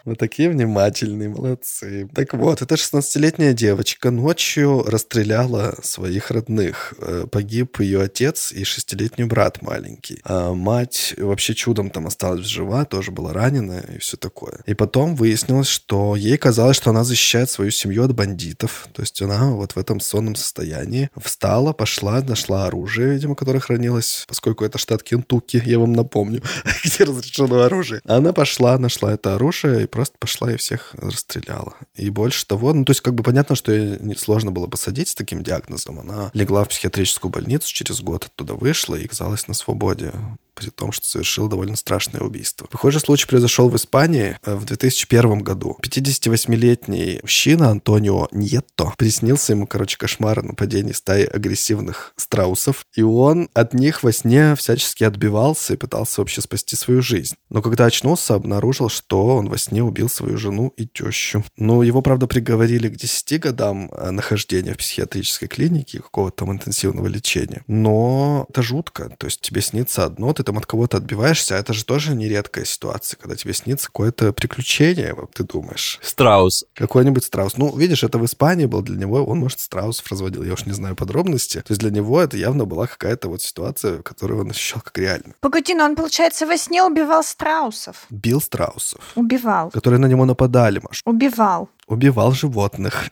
[0.06, 2.10] Вы такие внимательные, молодцы.
[2.14, 6.94] Так вот, эта 16-летняя девочка ночью расстреляла своих родных.
[7.00, 10.20] Э, Погиб ее отец и шестилетний брат маленький.
[10.24, 14.60] А мать вообще чудом там осталась жива, тоже была ранена и все такое.
[14.66, 18.88] И потом выяснилось, что ей казалось, что она защищает свою семью от бандитов.
[18.94, 24.26] То есть она вот в этом сонном состоянии встала, пошла, нашла оружие, видимо, которое хранилось,
[24.28, 26.42] поскольку это штат Кентукки, я вам напомню,
[26.84, 28.02] где разрешено оружие.
[28.06, 31.76] Она пошла, нашла это оружие и просто пошла и всех расстреляла.
[31.94, 35.16] И больше того, ну, то есть как бы понятно, что ей сложно было посадить с
[35.16, 36.00] таким диагнозом.
[36.00, 40.14] Она легла в психиатрическую больницу, через год оттуда вышла и оказалась на свободе
[40.60, 42.68] при том, что совершил довольно страшное убийство.
[42.68, 45.78] Похожий случай произошел в Испании э, в 2001 году.
[45.82, 53.50] 58-летний мужчина Антонио Ньетто приснился ему, короче, кошмар о нападении стаи агрессивных страусов, и он
[53.54, 57.36] от них во сне всячески отбивался и пытался вообще спасти свою жизнь.
[57.50, 61.44] Но когда очнулся, обнаружил, что он во сне убил свою жену и тещу.
[61.56, 67.08] Ну, его, правда, приговорили к 10 годам э, нахождения в психиатрической клинике, какого-то там интенсивного
[67.08, 67.64] лечения.
[67.68, 69.16] Но это жутко.
[69.18, 72.66] То есть тебе снится одно, ты там от кого-то отбиваешься, а это же тоже нередкая
[72.66, 76.00] ситуация, когда тебе снится какое-то приключение, вот ты думаешь.
[76.02, 76.66] Страус.
[76.74, 77.56] Какой-нибудь страус.
[77.58, 80.74] Ну, видишь, это в Испании был для него, он, может, страусов разводил, я уж не
[80.74, 81.58] знаю подробности.
[81.58, 85.36] То есть для него это явно была какая-то вот ситуация, которую он ощущал как реально.
[85.40, 88.08] Погоди, но он, получается, во сне убивал страусов.
[88.10, 89.70] Бил страусов, Убивал.
[89.70, 91.04] которые на него нападали, Маш.
[91.06, 91.70] Убивал.
[91.90, 93.10] Убивал животных.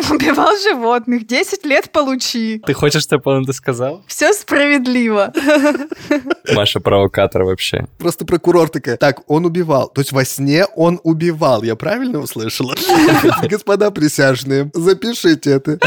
[0.10, 1.26] Убивал животных.
[1.26, 2.62] 10 лет получи.
[2.64, 4.04] Ты хочешь, чтобы он это сказал?
[4.06, 5.32] Все справедливо.
[6.54, 7.86] Маша провокатор вообще.
[7.98, 9.88] Просто прокурор такая, так, он убивал.
[9.88, 11.64] То есть во сне он убивал.
[11.64, 12.74] Я правильно услышала?
[13.42, 15.78] Господа присяжные, запишите это.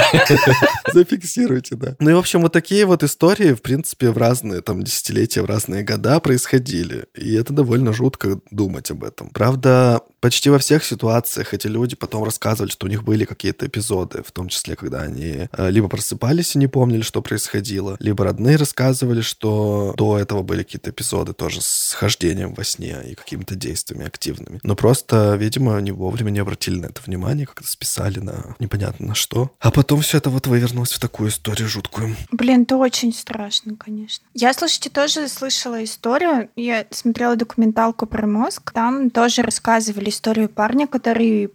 [0.93, 1.95] Зафиксируйте, да.
[1.99, 5.45] Ну и, в общем, вот такие вот истории, в принципе, в разные там десятилетия, в
[5.45, 7.05] разные года происходили.
[7.15, 9.29] И это довольно жутко думать об этом.
[9.29, 14.23] Правда, почти во всех ситуациях эти люди потом рассказывали, что у них были какие-то эпизоды,
[14.23, 18.55] в том числе, когда они э, либо просыпались и не помнили, что происходило, либо родные
[18.55, 24.07] рассказывали, что до этого были какие-то эпизоды тоже с хождением во сне и какими-то действиями
[24.07, 24.59] активными.
[24.63, 29.15] Но просто, видимо, они вовремя не обратили на это внимание, как-то списали на непонятно на
[29.15, 29.51] что.
[29.59, 32.15] А потом все это вот вывернулось в такую историю жуткую.
[32.31, 34.25] Блин, это очень страшно, конечно.
[34.33, 36.49] Я, слушайте, тоже слышала историю.
[36.55, 38.71] Я смотрела документалку про мозг.
[38.71, 41.47] Там тоже рассказывали историю парня, который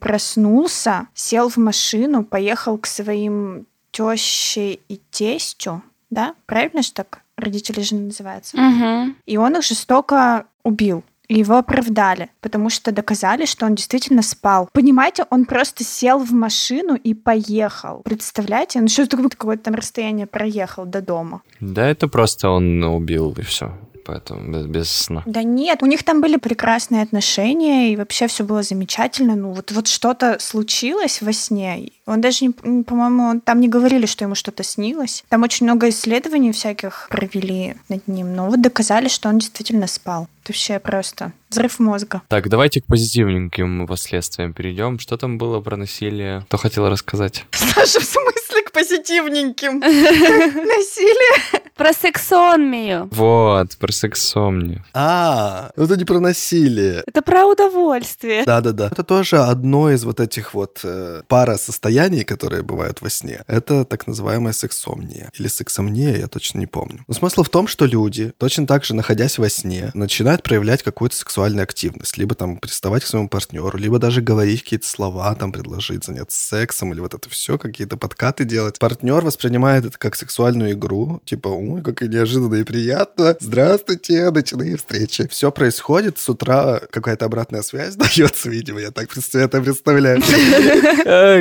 [0.69, 5.83] проснулся, сел в машину, поехал к своим теще и тестю.
[6.11, 6.35] Да?
[6.47, 8.57] Правильно же так родители жены называются?
[8.57, 9.17] Мгм.
[9.27, 11.03] И он их жестоко убил.
[11.29, 14.69] и его оправдали, потому что доказали, что он действительно спал.
[14.73, 18.01] Понимаете, он просто сел в машину и поехал.
[18.03, 18.81] Представляете?
[18.81, 21.43] Ну что такое какое-то там расстояние проехал до дома?
[21.61, 23.73] Да, это просто он убил и все
[24.09, 25.23] поэтому без, без сна.
[25.27, 29.37] Да нет, у них там были прекрасные отношения, и вообще все было замечательно.
[29.37, 31.91] Ну вот, вот что-то случилось во сне.
[32.07, 35.25] Он даже, не, по-моему, там не говорили, что ему что-то снилось.
[35.29, 40.27] Там очень много исследований всяких провели над ним, но вот доказали, что он действительно спал.
[40.43, 42.23] Это вообще просто взрыв мозга.
[42.29, 44.99] Так, давайте к позитивненьким последствиям перейдем.
[44.99, 46.43] Что там было про насилие?
[46.49, 47.45] Кто хотел рассказать?
[47.51, 49.81] Саша, в смысле позитивненьким?
[49.81, 51.63] Насилие?
[51.75, 53.09] Про сексонмию.
[53.13, 54.85] Вот, про сексомнию.
[54.93, 57.05] А, это не про насилие.
[57.07, 58.45] Это про удовольствие.
[58.45, 58.89] Да-да-да.
[58.91, 63.45] Это тоже одно из вот этих вот э, пара состояний, которые бывают во сне.
[63.47, 65.31] Это так называемая сексомния.
[65.39, 67.05] Или сексомния, я точно не помню.
[67.07, 71.15] Но смысл в том, что люди, точно так же находясь во сне, начинают проявлять какую-то
[71.15, 72.19] сексуальную активность.
[72.19, 76.93] Либо там приставать к своему партнеру, либо даже говорить какие-то слова, там предложить заняться сексом,
[76.93, 78.68] или вот это все, какие-то подкаты делать.
[78.79, 81.23] Партнер воспринимает это как сексуальную игру.
[81.25, 83.37] Типа, ой, как и неожиданно и приятно.
[83.41, 85.27] Здравствуйте, ночные встречи.
[85.29, 90.21] Все происходит, с утра какая-то обратная связь дается, видимо, я так это представляю.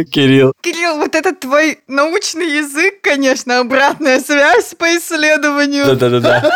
[0.05, 0.53] Кирилл.
[0.61, 5.85] Кирилл, вот этот твой научный язык, конечно, обратная связь по исследованию.
[5.95, 6.51] Да-да-да.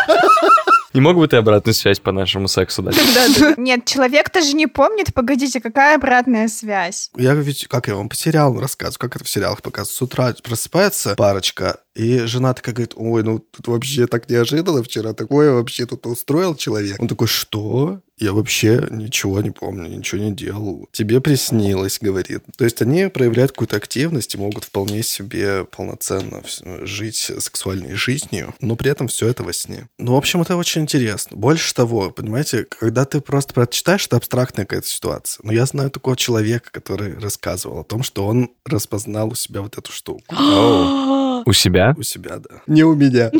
[0.94, 2.96] Не мог бы ты обратную связь по нашему сексу дать?
[3.56, 5.14] Нет, человек-то же не помнит.
[5.14, 7.10] Погодите, какая обратная связь?
[7.16, 9.96] Я ведь, как я вам по сериалам рассказываю, как это в сериалах показывают.
[9.96, 15.12] С утра просыпается парочка, и жена такая говорит, ой, ну тут вообще так неожиданно вчера,
[15.12, 17.00] такое вообще тут устроил человек.
[17.00, 18.00] Он такой, что?
[18.18, 20.88] Я вообще ничего не помню, ничего не делал.
[20.92, 22.44] Тебе приснилось, говорит.
[22.56, 26.42] То есть они проявляют какую-то активность и могут вполне себе полноценно
[26.82, 29.88] жить сексуальной жизнью, но при этом все это во сне.
[29.98, 31.36] Ну, в общем, это очень интересно.
[31.36, 35.42] Больше того, понимаете, когда ты просто прочитаешь, это абстрактная какая-то ситуация.
[35.44, 39.76] Но я знаю такого человека, который рассказывал о том, что он распознал у себя вот
[39.76, 40.22] эту штуку.
[41.44, 41.94] У себя?
[41.96, 42.60] У себя, да.
[42.66, 43.30] Не у меня.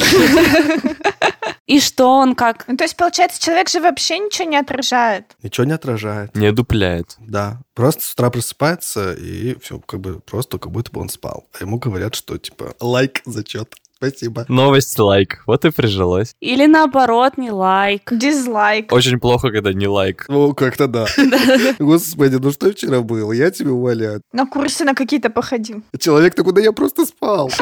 [1.66, 2.64] И что он как?
[2.66, 5.36] Ну, то есть, получается, человек же вообще ничего не отражает.
[5.42, 6.34] Ничего не отражает.
[6.34, 7.16] Не дупляет.
[7.20, 7.62] Да.
[7.74, 11.46] Просто с утра просыпается, и все, как бы просто как будто бы он спал.
[11.58, 13.74] А ему говорят, что типа лайк, зачет.
[14.02, 14.44] Спасибо.
[14.48, 15.44] Новость лайк.
[15.46, 16.34] Вот и прижилось.
[16.40, 18.08] Или наоборот, не лайк.
[18.10, 18.92] Дизлайк.
[18.92, 20.26] Очень плохо, когда не лайк.
[20.28, 21.06] Ну, как-то да.
[21.78, 23.30] Господи, ну что вчера было?
[23.32, 24.20] Я тебя умоляю.
[24.32, 25.82] На курсы на какие-то походил.
[25.96, 27.50] Человек-то куда я просто спал.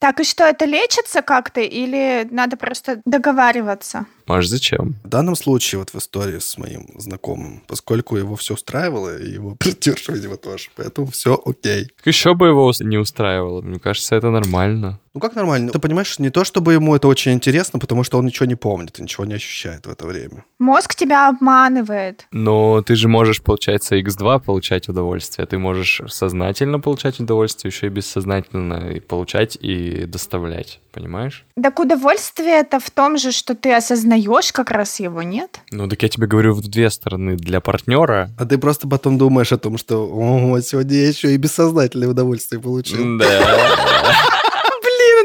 [0.00, 4.06] Так, и что, это лечится как-то или надо просто договариваться?
[4.26, 4.94] Маш, зачем?
[5.04, 9.54] В данном случае, вот в истории с моим знакомым, поскольку его все устраивало, и его
[9.58, 11.90] партнерша, видимо, тоже, поэтому все окей.
[12.04, 13.60] Еще бы его не устраивало.
[13.62, 15.00] Мне кажется, это нормально.
[15.12, 15.72] Ну как нормально?
[15.72, 18.98] Ты понимаешь, не то чтобы ему это очень интересно, потому что он ничего не помнит
[18.98, 20.44] и ничего не ощущает в это время.
[20.60, 22.26] Мозг тебя обманывает.
[22.30, 25.46] Но ты же можешь, получается, x2 получать удовольствие.
[25.46, 30.80] Ты можешь сознательно получать удовольствие, еще и бессознательно и получать и доставлять.
[30.92, 31.44] Понимаешь?
[31.60, 34.09] Так удовольствие это в том же, что ты осознаешь
[34.52, 35.60] как раз его, нет?
[35.70, 37.36] Ну, так я тебе говорю в две стороны.
[37.36, 38.30] Для партнера...
[38.38, 42.60] А ты просто потом думаешь о том, что о, сегодня я еще и бессознательное удовольствие
[42.60, 43.18] получил.
[43.18, 44.36] Да.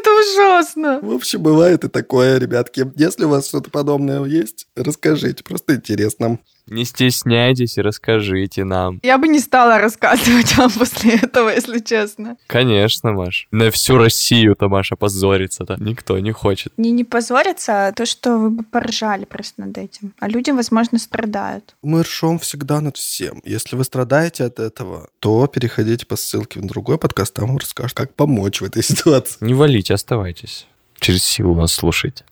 [0.06, 1.00] это ужасно.
[1.02, 2.92] В общем, бывает и такое, ребятки.
[2.96, 6.40] Если у вас что-то подобное есть, расскажите, просто интересно.
[6.68, 9.00] Не стесняйтесь и расскажите нам.
[9.04, 12.38] Я бы не стала рассказывать вам после этого, если честно.
[12.48, 13.48] Конечно, Маш.
[13.52, 15.78] На всю Россию-то Маша позорится-то.
[15.80, 16.74] Никто не хочет.
[16.78, 20.14] Не не позориться, а то, что вы бы поржали просто над этим.
[20.20, 21.76] А люди, возможно, страдают.
[21.84, 23.42] Мы ржем всегда над всем.
[23.46, 27.96] Если вы страдаете от этого, то переходите по ссылке в другой подкаст, там вам расскажут,
[27.96, 29.38] как помочь в этой ситуации.
[29.42, 30.68] Не валите, оставайтесь
[31.00, 32.24] через силу нас слушать.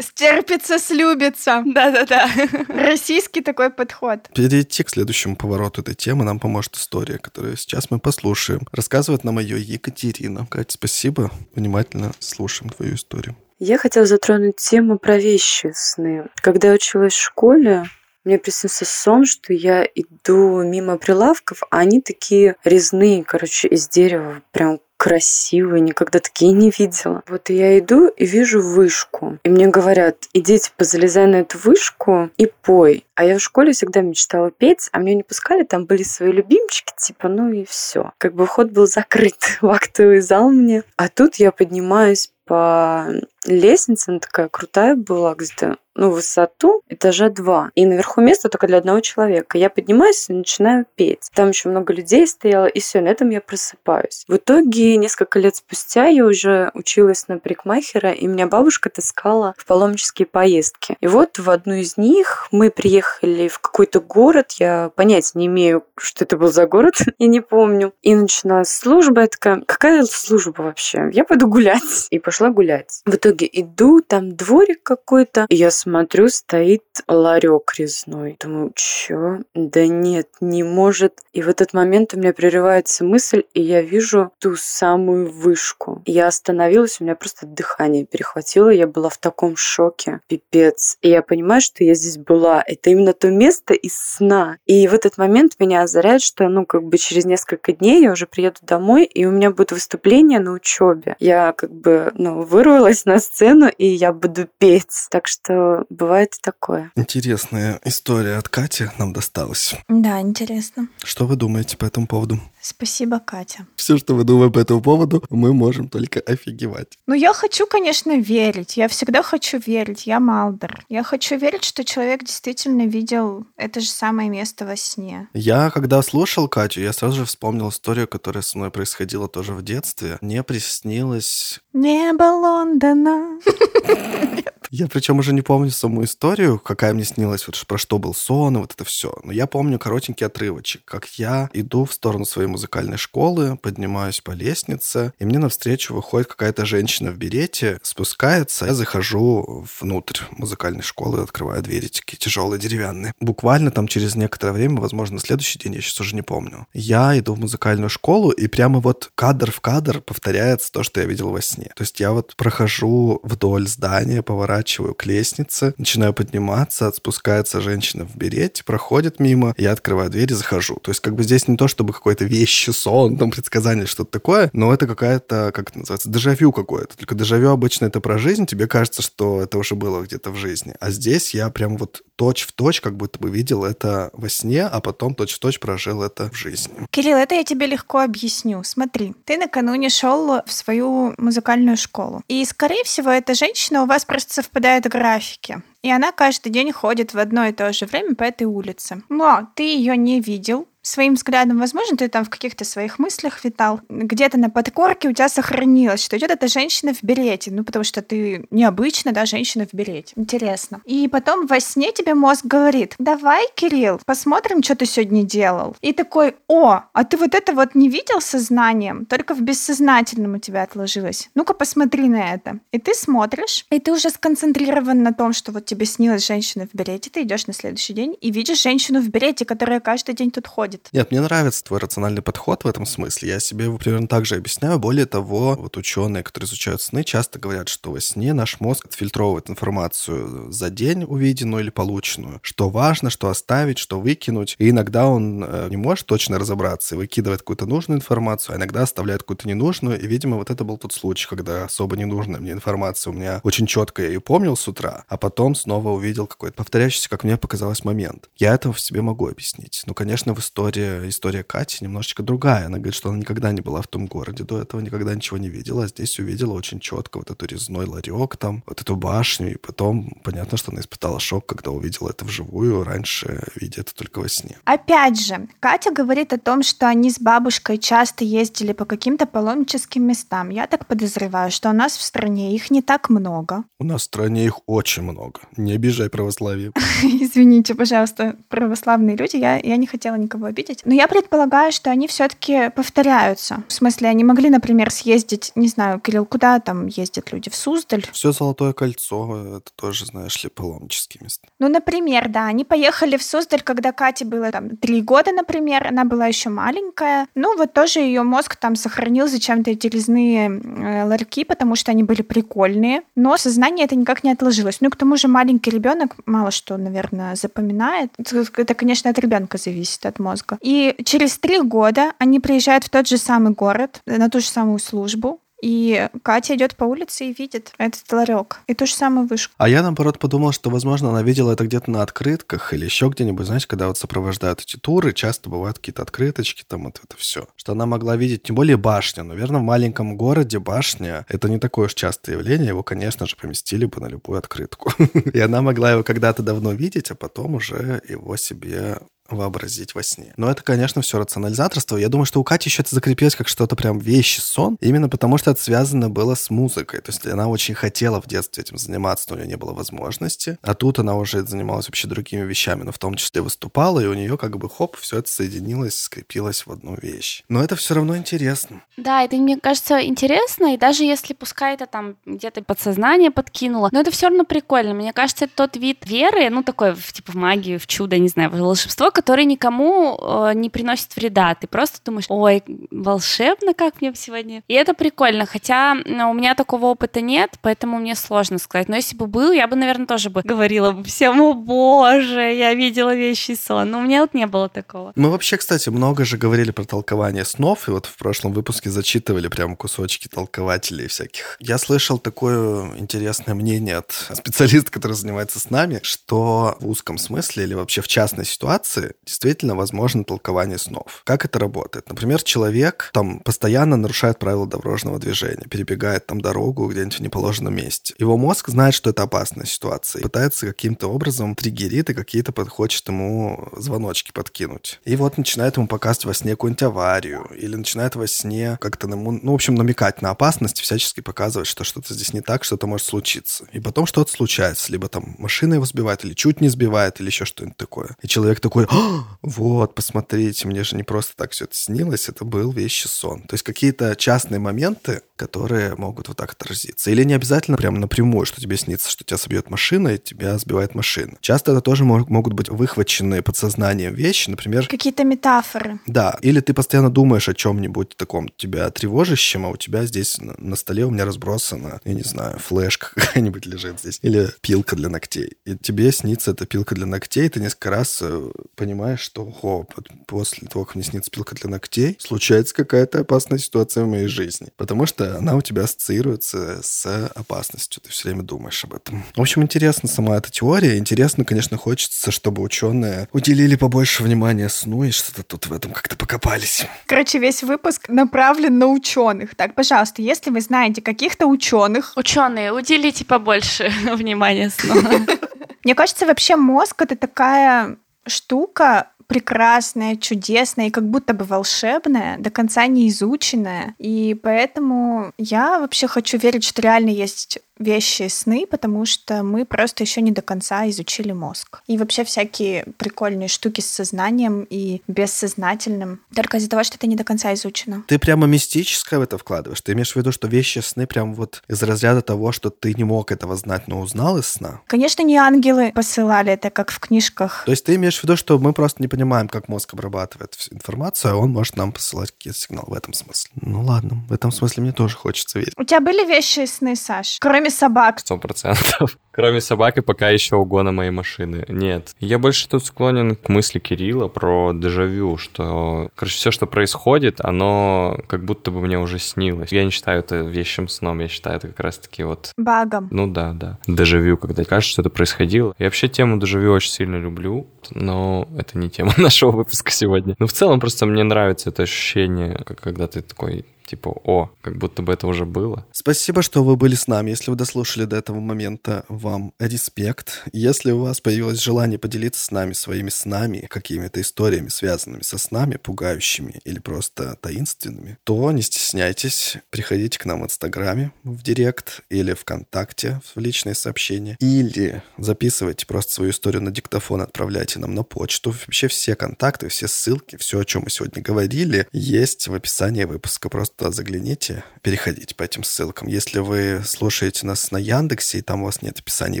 [0.00, 1.62] Стерпится, слюбится.
[1.64, 2.28] Да-да-да.
[2.68, 4.28] Российский такой подход.
[4.34, 8.66] Перейти к следующему повороту этой темы нам поможет история, которую сейчас мы послушаем.
[8.72, 10.46] Рассказывает нам ее Екатерина.
[10.46, 11.30] Катя, спасибо.
[11.54, 13.36] Внимательно слушаем твою историю.
[13.58, 16.26] Я хотела затронуть тему про вещи сны.
[16.36, 17.84] Когда я училась в школе,
[18.24, 24.42] мне приснился сон, что я иду мимо прилавков, а они такие резные, короче, из дерева,
[24.52, 27.22] прям красивые, никогда такие не видела.
[27.26, 29.38] Вот я иду и вижу вышку.
[29.44, 33.06] И мне говорят, иди, типа, залезай на эту вышку и пой.
[33.14, 36.92] А я в школе всегда мечтала петь, а меня не пускали, там были свои любимчики,
[36.98, 38.12] типа, ну и все.
[38.18, 40.82] Как бы вход был закрыт в актовый зал мне.
[40.96, 43.06] А тут я поднимаюсь по
[43.46, 47.70] лестнице, она такая крутая была, где-то ну, высоту этажа два.
[47.74, 49.58] И наверху место только для одного человека.
[49.58, 51.30] Я поднимаюсь и начинаю петь.
[51.34, 54.24] Там еще много людей стояло, и все, на этом я просыпаюсь.
[54.26, 59.66] В итоге, несколько лет спустя я уже училась на парикмахера, и меня бабушка таскала в
[59.66, 60.96] паломнические поездки.
[61.02, 65.84] И вот в одну из них мы приехали в какой-то город, я понятия не имею,
[65.98, 67.92] что это был за город, я не помню.
[68.00, 71.10] И началась служба, я такая, какая служба вообще?
[71.12, 72.08] Я пойду гулять.
[72.08, 73.02] И пошла гулять.
[73.04, 75.89] В итоге иду, там дворик какой-то, и я смотрю,
[76.28, 78.36] стоит ларек резной.
[78.40, 79.38] Думаю, чё?
[79.54, 81.20] Да нет, не может.
[81.32, 86.02] И в этот момент у меня прерывается мысль, и я вижу ту самую вышку.
[86.06, 90.20] Я остановилась, у меня просто дыхание перехватило, я была в таком шоке.
[90.28, 90.98] Пипец.
[91.02, 92.62] И я понимаю, что я здесь была.
[92.66, 94.58] Это именно то место из сна.
[94.66, 98.26] И в этот момент меня озаряет, что, ну, как бы через несколько дней я уже
[98.26, 101.16] приеду домой, и у меня будет выступление на учебе.
[101.18, 105.06] Я как бы, ну, вырвалась на сцену, и я буду петь.
[105.10, 106.92] Так что бывает и такое.
[106.96, 109.74] Интересная история от Кати нам досталась.
[109.88, 110.88] Да, интересно.
[111.02, 112.38] Что вы думаете по этому поводу?
[112.60, 113.66] Спасибо, Катя.
[113.74, 116.98] Все, что мы думаем по этому поводу, мы можем только офигевать.
[117.06, 118.76] Ну, я хочу, конечно, верить.
[118.76, 120.06] Я всегда хочу верить.
[120.06, 120.84] Я Малдер.
[120.88, 125.28] Я хочу верить, что человек действительно видел это же самое место во сне.
[125.32, 129.62] Я, когда слушал Катю, я сразу же вспомнил историю, которая со мной происходила тоже в
[129.62, 130.18] детстве.
[130.20, 131.60] Мне приснилось...
[131.72, 133.40] Небо Лондона.
[134.70, 138.56] Я причем уже не помню саму историю, какая мне снилась, вот про что был сон
[138.56, 139.12] и вот это все.
[139.24, 144.30] Но я помню коротенький отрывочек, как я иду в сторону своей музыкальной школы, поднимаюсь по
[144.30, 151.20] лестнице, и мне навстречу выходит какая-то женщина в берете, спускается, я захожу внутрь музыкальной школы,
[151.20, 153.12] открываю двери такие тяжелые, деревянные.
[153.18, 157.18] Буквально там через некоторое время, возможно, на следующий день, я сейчас уже не помню, я
[157.18, 161.30] иду в музыкальную школу, и прямо вот кадр в кадр повторяется то, что я видел
[161.30, 161.72] во сне.
[161.74, 168.04] То есть я вот прохожу вдоль здания, поворачиваю поворачиваю к лестнице, начинаю подниматься, спускается женщина
[168.04, 170.76] в берете, проходит мимо, я открываю дверь и захожу.
[170.76, 174.50] То есть как бы здесь не то, чтобы какой-то вещи, сон, там предсказание, что-то такое,
[174.52, 176.96] но это какая-то, как это называется, дежавю какое-то.
[176.96, 180.74] Только дежавю обычно это про жизнь, тебе кажется, что это уже было где-то в жизни.
[180.78, 184.66] А здесь я прям вот точь в точь как будто бы видел это во сне,
[184.66, 186.74] а потом точь в точь прожил это в жизни.
[186.90, 188.62] Кирилл, это я тебе легко объясню.
[188.62, 192.22] Смотри, ты накануне шел в свою музыкальную школу.
[192.28, 195.62] И, скорее всего, эта женщина у вас просто совпадает в графике.
[195.82, 199.02] И она каждый день ходит в одно и то же время по этой улице.
[199.08, 203.80] Но ты ее не видел, своим взглядом, возможно, ты там в каких-то своих мыслях витал,
[203.88, 208.02] где-то на подкорке у тебя сохранилось, что идет эта женщина в берете, ну, потому что
[208.02, 210.14] ты необычно, да, женщина в берете.
[210.16, 210.80] Интересно.
[210.84, 215.76] И потом во сне тебе мозг говорит, давай, Кирилл, посмотрим, что ты сегодня делал.
[215.80, 220.38] И такой, о, а ты вот это вот не видел сознанием, только в бессознательном у
[220.38, 221.30] тебя отложилось.
[221.34, 222.58] Ну-ка, посмотри на это.
[222.72, 226.76] И ты смотришь, и ты уже сконцентрирован на том, что вот тебе снилась женщина в
[226.76, 230.46] берете, ты идешь на следующий день и видишь женщину в берете, которая каждый день тут
[230.46, 230.88] ходит происходит.
[230.92, 233.30] Нет, мне нравится твой рациональный подход в этом смысле.
[233.30, 234.78] Я себе его примерно так же объясняю.
[234.78, 239.50] Более того, вот ученые, которые изучают сны, часто говорят, что во сне наш мозг отфильтровывает
[239.50, 242.40] информацию за день увиденную или полученную.
[242.42, 244.56] Что важно, что оставить, что выкинуть.
[244.58, 248.82] И иногда он э, не может точно разобраться и выкидывает какую-то нужную информацию, а иногда
[248.82, 250.00] оставляет какую-то ненужную.
[250.00, 253.66] И, видимо, вот это был тот случай, когда особо ненужная мне информация у меня очень
[253.66, 257.84] четко я ее помнил с утра, а потом снова увидел какой-то повторяющийся, как мне показалось,
[257.84, 258.28] момент.
[258.36, 259.82] Я это в себе могу объяснить.
[259.86, 262.66] Ну, конечно, в истории история, история Кати немножечко другая.
[262.66, 265.48] Она говорит, что она никогда не была в том городе до этого, никогда ничего не
[265.48, 269.56] видела, а здесь увидела очень четко вот эту резной ларек там, вот эту башню, и
[269.56, 274.28] потом понятно, что она испытала шок, когда увидела это вживую, раньше видя это только во
[274.28, 274.58] сне.
[274.64, 280.06] Опять же, Катя говорит о том, что они с бабушкой часто ездили по каким-то паломническим
[280.06, 280.50] местам.
[280.50, 283.64] Я так подозреваю, что у нас в стране их не так много.
[283.78, 285.40] У нас в стране их очень много.
[285.56, 286.72] Не обижай православие.
[287.02, 290.82] Извините, пожалуйста, православные люди, я, я не хотела никого обидеть.
[290.84, 293.62] Но я предполагаю, что они все-таки повторяются.
[293.68, 297.50] В смысле, они могли, например, съездить, не знаю, Кирилл, куда там ездят люди?
[297.50, 298.04] В Суздаль?
[298.12, 301.48] Все Золотое кольцо, это тоже, знаешь ли, паломнические места.
[301.58, 306.04] Ну, например, да, они поехали в Суздаль, когда Кате было там три года, например, она
[306.04, 307.26] была еще маленькая.
[307.34, 312.02] Ну, вот тоже ее мозг там сохранил зачем-то эти резные э, ларьки, потому что они
[312.02, 313.02] были прикольные.
[313.14, 314.80] Но сознание это никак не отложилось.
[314.80, 318.10] Ну, и к тому же маленький ребенок мало что, наверное, запоминает.
[318.18, 320.58] Это, конечно, от ребенка зависит, от мозга мозга.
[320.62, 324.78] И через три года они приезжают в тот же самый город, на ту же самую
[324.78, 328.60] службу, И Катя идет по улице и видит этот ларек.
[328.66, 329.52] И то же самое вышку.
[329.58, 333.46] А я, наоборот, подумал, что, возможно, она видела это где-то на открытках или еще где-нибудь,
[333.46, 337.46] знаете, когда вот сопровождают эти туры, часто бывают какие-то открыточки, там вот это все.
[337.56, 339.22] Что она могла видеть, тем более башня.
[339.22, 342.68] Наверное, в маленьком городе башня— это не такое уж частое явление.
[342.68, 344.92] Его, конечно же, поместили бы на любую открытку.
[345.34, 348.98] И она могла его когда-то давно видеть, а потом уже его себе
[349.36, 350.32] вообразить во сне.
[350.36, 351.96] Но это, конечно, все рационализаторство.
[351.96, 355.38] Я думаю, что у Кати еще это закрепилось как что-то прям вещи, сон, именно потому
[355.38, 357.00] что это связано было с музыкой.
[357.00, 360.58] То есть она очень хотела в детстве этим заниматься, но у нее не было возможности.
[360.62, 364.14] А тут она уже занималась вообще другими вещами, но в том числе выступала, и у
[364.14, 367.44] нее как бы хоп, все это соединилось, скрепилось в одну вещь.
[367.48, 368.82] Но это все равно интересно.
[368.96, 374.00] Да, это мне кажется интересно, и даже если пускай это там где-то подсознание подкинуло, но
[374.00, 374.94] это все равно прикольно.
[374.94, 378.50] Мне кажется, это тот вид веры, ну такой типа в магию, в чудо, не знаю,
[378.50, 381.54] в волшебство, который никому э, не приносит вреда.
[381.54, 384.62] Ты просто думаешь, ой, волшебно, как мне сегодня.
[384.66, 388.88] И это прикольно, хотя ну, у меня такого опыта нет, поэтому мне сложно сказать.
[388.88, 392.72] Но если бы был, я бы, наверное, тоже бы говорила бы всем, о боже, я
[392.72, 393.90] видела вещий сон.
[393.90, 395.12] Но у меня вот не было такого.
[395.16, 399.48] Мы вообще, кстати, много же говорили про толкование снов, и вот в прошлом выпуске зачитывали
[399.48, 401.58] прям кусочки толкователей всяких.
[401.60, 407.64] Я слышал такое интересное мнение от специалиста, который занимается с нами, что в узком смысле
[407.64, 411.22] или вообще в частной ситуации действительно возможно толкование снов.
[411.24, 412.08] Как это работает?
[412.08, 418.14] Например, человек там постоянно нарушает правила дорожного движения, перебегает там дорогу где-нибудь в неположенном месте.
[418.18, 423.06] Его мозг знает, что это опасная ситуация, и пытается каким-то образом триггерит и какие-то хочет
[423.08, 425.00] ему звоночки подкинуть.
[425.04, 429.32] И вот начинает ему показывать во сне какую-нибудь аварию, или начинает во сне как-то, ему,
[429.32, 433.06] ну, в общем, намекать на опасность, всячески показывать, что что-то здесь не так, что-то может
[433.06, 433.66] случиться.
[433.72, 437.44] И потом что-то случается, либо там машина его сбивает, или чуть не сбивает, или еще
[437.44, 438.16] что-нибудь такое.
[438.22, 438.86] И человек такой,
[439.42, 443.42] вот, посмотрите, мне же не просто так все это снилось, это был вещий сон.
[443.42, 447.10] То есть какие-то частные моменты, которые могут вот так отразиться.
[447.10, 450.94] Или не обязательно прямо напрямую, что тебе снится, что тебя собьет машина, и тебя сбивает
[450.94, 451.38] машина.
[451.40, 454.86] Часто это тоже могут быть выхваченные подсознанием вещи, например...
[454.86, 456.00] Какие-то метафоры.
[456.06, 460.54] Да, или ты постоянно думаешь о чем-нибудь таком тебя тревожащем, а у тебя здесь на,
[460.58, 465.08] на столе у меня разбросана, я не знаю, флешка какая-нибудь лежит здесь, или пилка для
[465.08, 465.56] ногтей.
[465.64, 468.50] И тебе снится эта пилка для ногтей, ты несколько раз э,
[468.80, 469.86] понимаешь, что хо,
[470.26, 474.68] после того, как мне снится пилка для ногтей, случается какая-то опасная ситуация в моей жизни.
[474.78, 478.00] Потому что она у тебя ассоциируется с опасностью.
[478.00, 479.22] Ты все время думаешь об этом.
[479.36, 480.96] В общем, интересна сама эта теория.
[480.96, 486.16] Интересно, конечно, хочется, чтобы ученые уделили побольше внимания сну и что-то тут в этом как-то
[486.16, 486.86] покопались.
[487.04, 489.56] Короче, весь выпуск направлен на ученых.
[489.56, 492.14] Так, пожалуйста, если вы знаете каких-то ученых...
[492.16, 494.94] Ученые, уделите побольше внимания сну.
[495.84, 502.50] Мне кажется, вообще мозг это такая штука прекрасная, чудесная и как будто бы волшебная, до
[502.50, 503.94] конца не изученная.
[503.98, 510.04] И поэтому я вообще хочу верить, что реально есть вещи сны, потому что мы просто
[510.04, 511.82] еще не до конца изучили мозг.
[511.86, 517.16] И вообще всякие прикольные штуки с сознанием и бессознательным, только из-за того, что это не
[517.16, 518.04] до конца изучено.
[518.06, 519.80] Ты прямо мистическое в это вкладываешь?
[519.80, 523.04] Ты имеешь в виду, что вещи сны прям вот из разряда того, что ты не
[523.04, 524.80] мог этого знать, но узнал из сна?
[524.86, 527.62] Конечно, не ангелы посылали это, как в книжках.
[527.64, 531.32] То есть ты имеешь в виду, что мы просто не понимаем, как мозг обрабатывает информацию,
[531.32, 533.50] а он может нам посылать какие-то сигналы в этом смысле.
[533.62, 535.72] Ну ладно, в этом смысле мне тоже хочется верить.
[535.76, 537.38] У тебя были вещи сны, Саш?
[537.40, 538.20] Кроме собак.
[538.20, 539.16] Сто процентов.
[539.32, 541.64] Кроме собак и пока еще угона моей машины.
[541.68, 542.14] Нет.
[542.18, 548.18] Я больше тут склонен к мысли Кирилла про дежавю, что, короче, все, что происходит, оно
[548.26, 549.72] как будто бы мне уже снилось.
[549.72, 552.52] Я не считаю это вещим сном, я считаю это как раз-таки вот...
[552.56, 553.08] Багом.
[553.10, 553.78] Ну да, да.
[553.86, 555.74] Дежавю, когда кажется, что это происходило.
[555.78, 560.34] Я вообще тему дежавю очень сильно люблю, но это не тема нашего выпуска сегодня.
[560.38, 565.02] Но в целом просто мне нравится это ощущение, когда ты такой типа, о, как будто
[565.02, 565.84] бы это уже было.
[565.92, 567.30] Спасибо, что вы были с нами.
[567.30, 570.44] Если вы дослушали до этого момента, вам респект.
[570.52, 575.76] Если у вас появилось желание поделиться с нами своими снами, какими-то историями, связанными со снами,
[575.76, 582.32] пугающими или просто таинственными, то не стесняйтесь, приходите к нам в Инстаграме, в Директ или
[582.34, 588.52] ВКонтакте в личные сообщения, или записывайте просто свою историю на диктофон, отправляйте нам на почту.
[588.52, 593.48] Вообще все контакты, все ссылки, все, о чем мы сегодня говорили, есть в описании выпуска.
[593.48, 596.06] Просто туда загляните, переходите по этим ссылкам.
[596.06, 599.40] Если вы слушаете нас на Яндексе, и там у вас нет описаний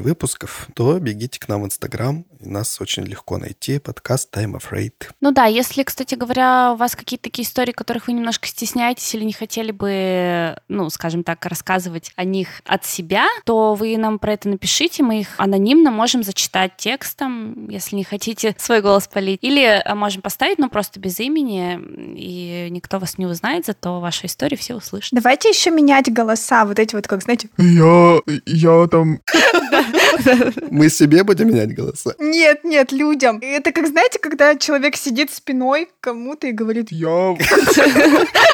[0.00, 3.78] выпусков, то бегите к нам в Инстаграм, и нас очень легко найти.
[3.78, 4.94] Подкаст Time Afraid.
[5.20, 9.24] Ну да, если, кстати говоря, у вас какие-то такие истории, которых вы немножко стесняетесь или
[9.24, 14.32] не хотели бы, ну, скажем так, рассказывать о них от себя, то вы нам про
[14.32, 19.40] это напишите, мы их анонимно можем зачитать текстом, если не хотите свой голос полить.
[19.42, 21.78] Или а, можем поставить, но просто без имени,
[22.16, 25.12] и никто вас не узнает, зато ваша историю все услышат.
[25.12, 27.48] Давайте еще менять голоса, вот эти вот, как, знаете...
[27.58, 29.20] Я, я там...
[30.70, 32.14] Мы себе будем менять голоса?
[32.18, 33.38] Нет, нет, людям.
[33.42, 37.36] Это как, знаете, когда человек сидит спиной к кому-то и говорит «Я...»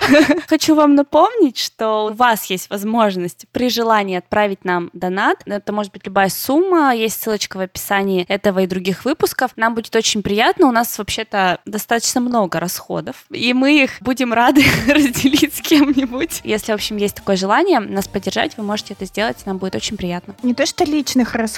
[0.49, 5.43] Хочу вам напомнить, что у вас есть возможность при желании отправить нам донат.
[5.47, 9.53] Это может быть любая сумма, есть ссылочка в описании этого и других выпусков.
[9.57, 10.69] Нам будет очень приятно.
[10.69, 16.41] У нас вообще-то достаточно много расходов, и мы их будем рады разделить с кем-нибудь.
[16.45, 19.97] Если, в общем, есть такое желание нас поддержать, вы можете это сделать, нам будет очень
[19.97, 20.35] приятно.
[20.43, 21.56] Не то что личных расходов.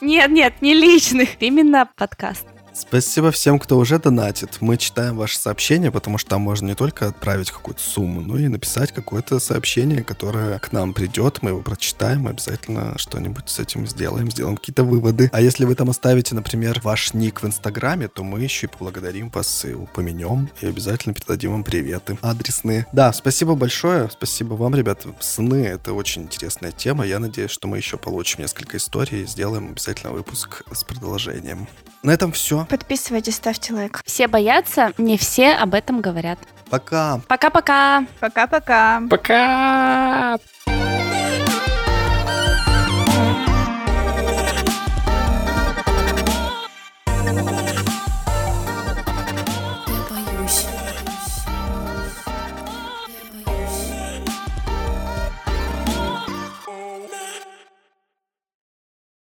[0.00, 2.46] Нет, нет, не личных, именно подкаст.
[2.76, 4.56] Спасибо всем, кто уже донатит.
[4.60, 8.48] Мы читаем ваши сообщения, потому что там можно не только отправить какую-то сумму, но и
[8.48, 14.28] написать какое-то сообщение, которое к нам придет, мы его прочитаем, обязательно что-нибудь с этим сделаем,
[14.28, 15.30] сделаем какие-то выводы.
[15.32, 19.30] А если вы там оставите, например, ваш ник в Инстаграме, то мы еще и поблагодарим
[19.30, 22.88] вас и упомянем, и обязательно передадим вам приветы адресные.
[22.92, 25.14] Да, спасибо большое, спасибо вам, ребята.
[25.20, 27.06] Сны— это очень интересная тема.
[27.06, 31.68] Я надеюсь, что мы еще получим несколько историй и сделаем обязательно выпуск с продолжением.
[32.02, 32.63] На этом все.
[32.68, 34.00] Подписывайтесь, ставьте лайк.
[34.04, 36.38] Все боятся, не все об этом говорят.
[36.70, 37.20] Пока.
[37.28, 38.04] Пока-пока.
[38.20, 39.02] Пока-пока.
[39.08, 40.38] Пока.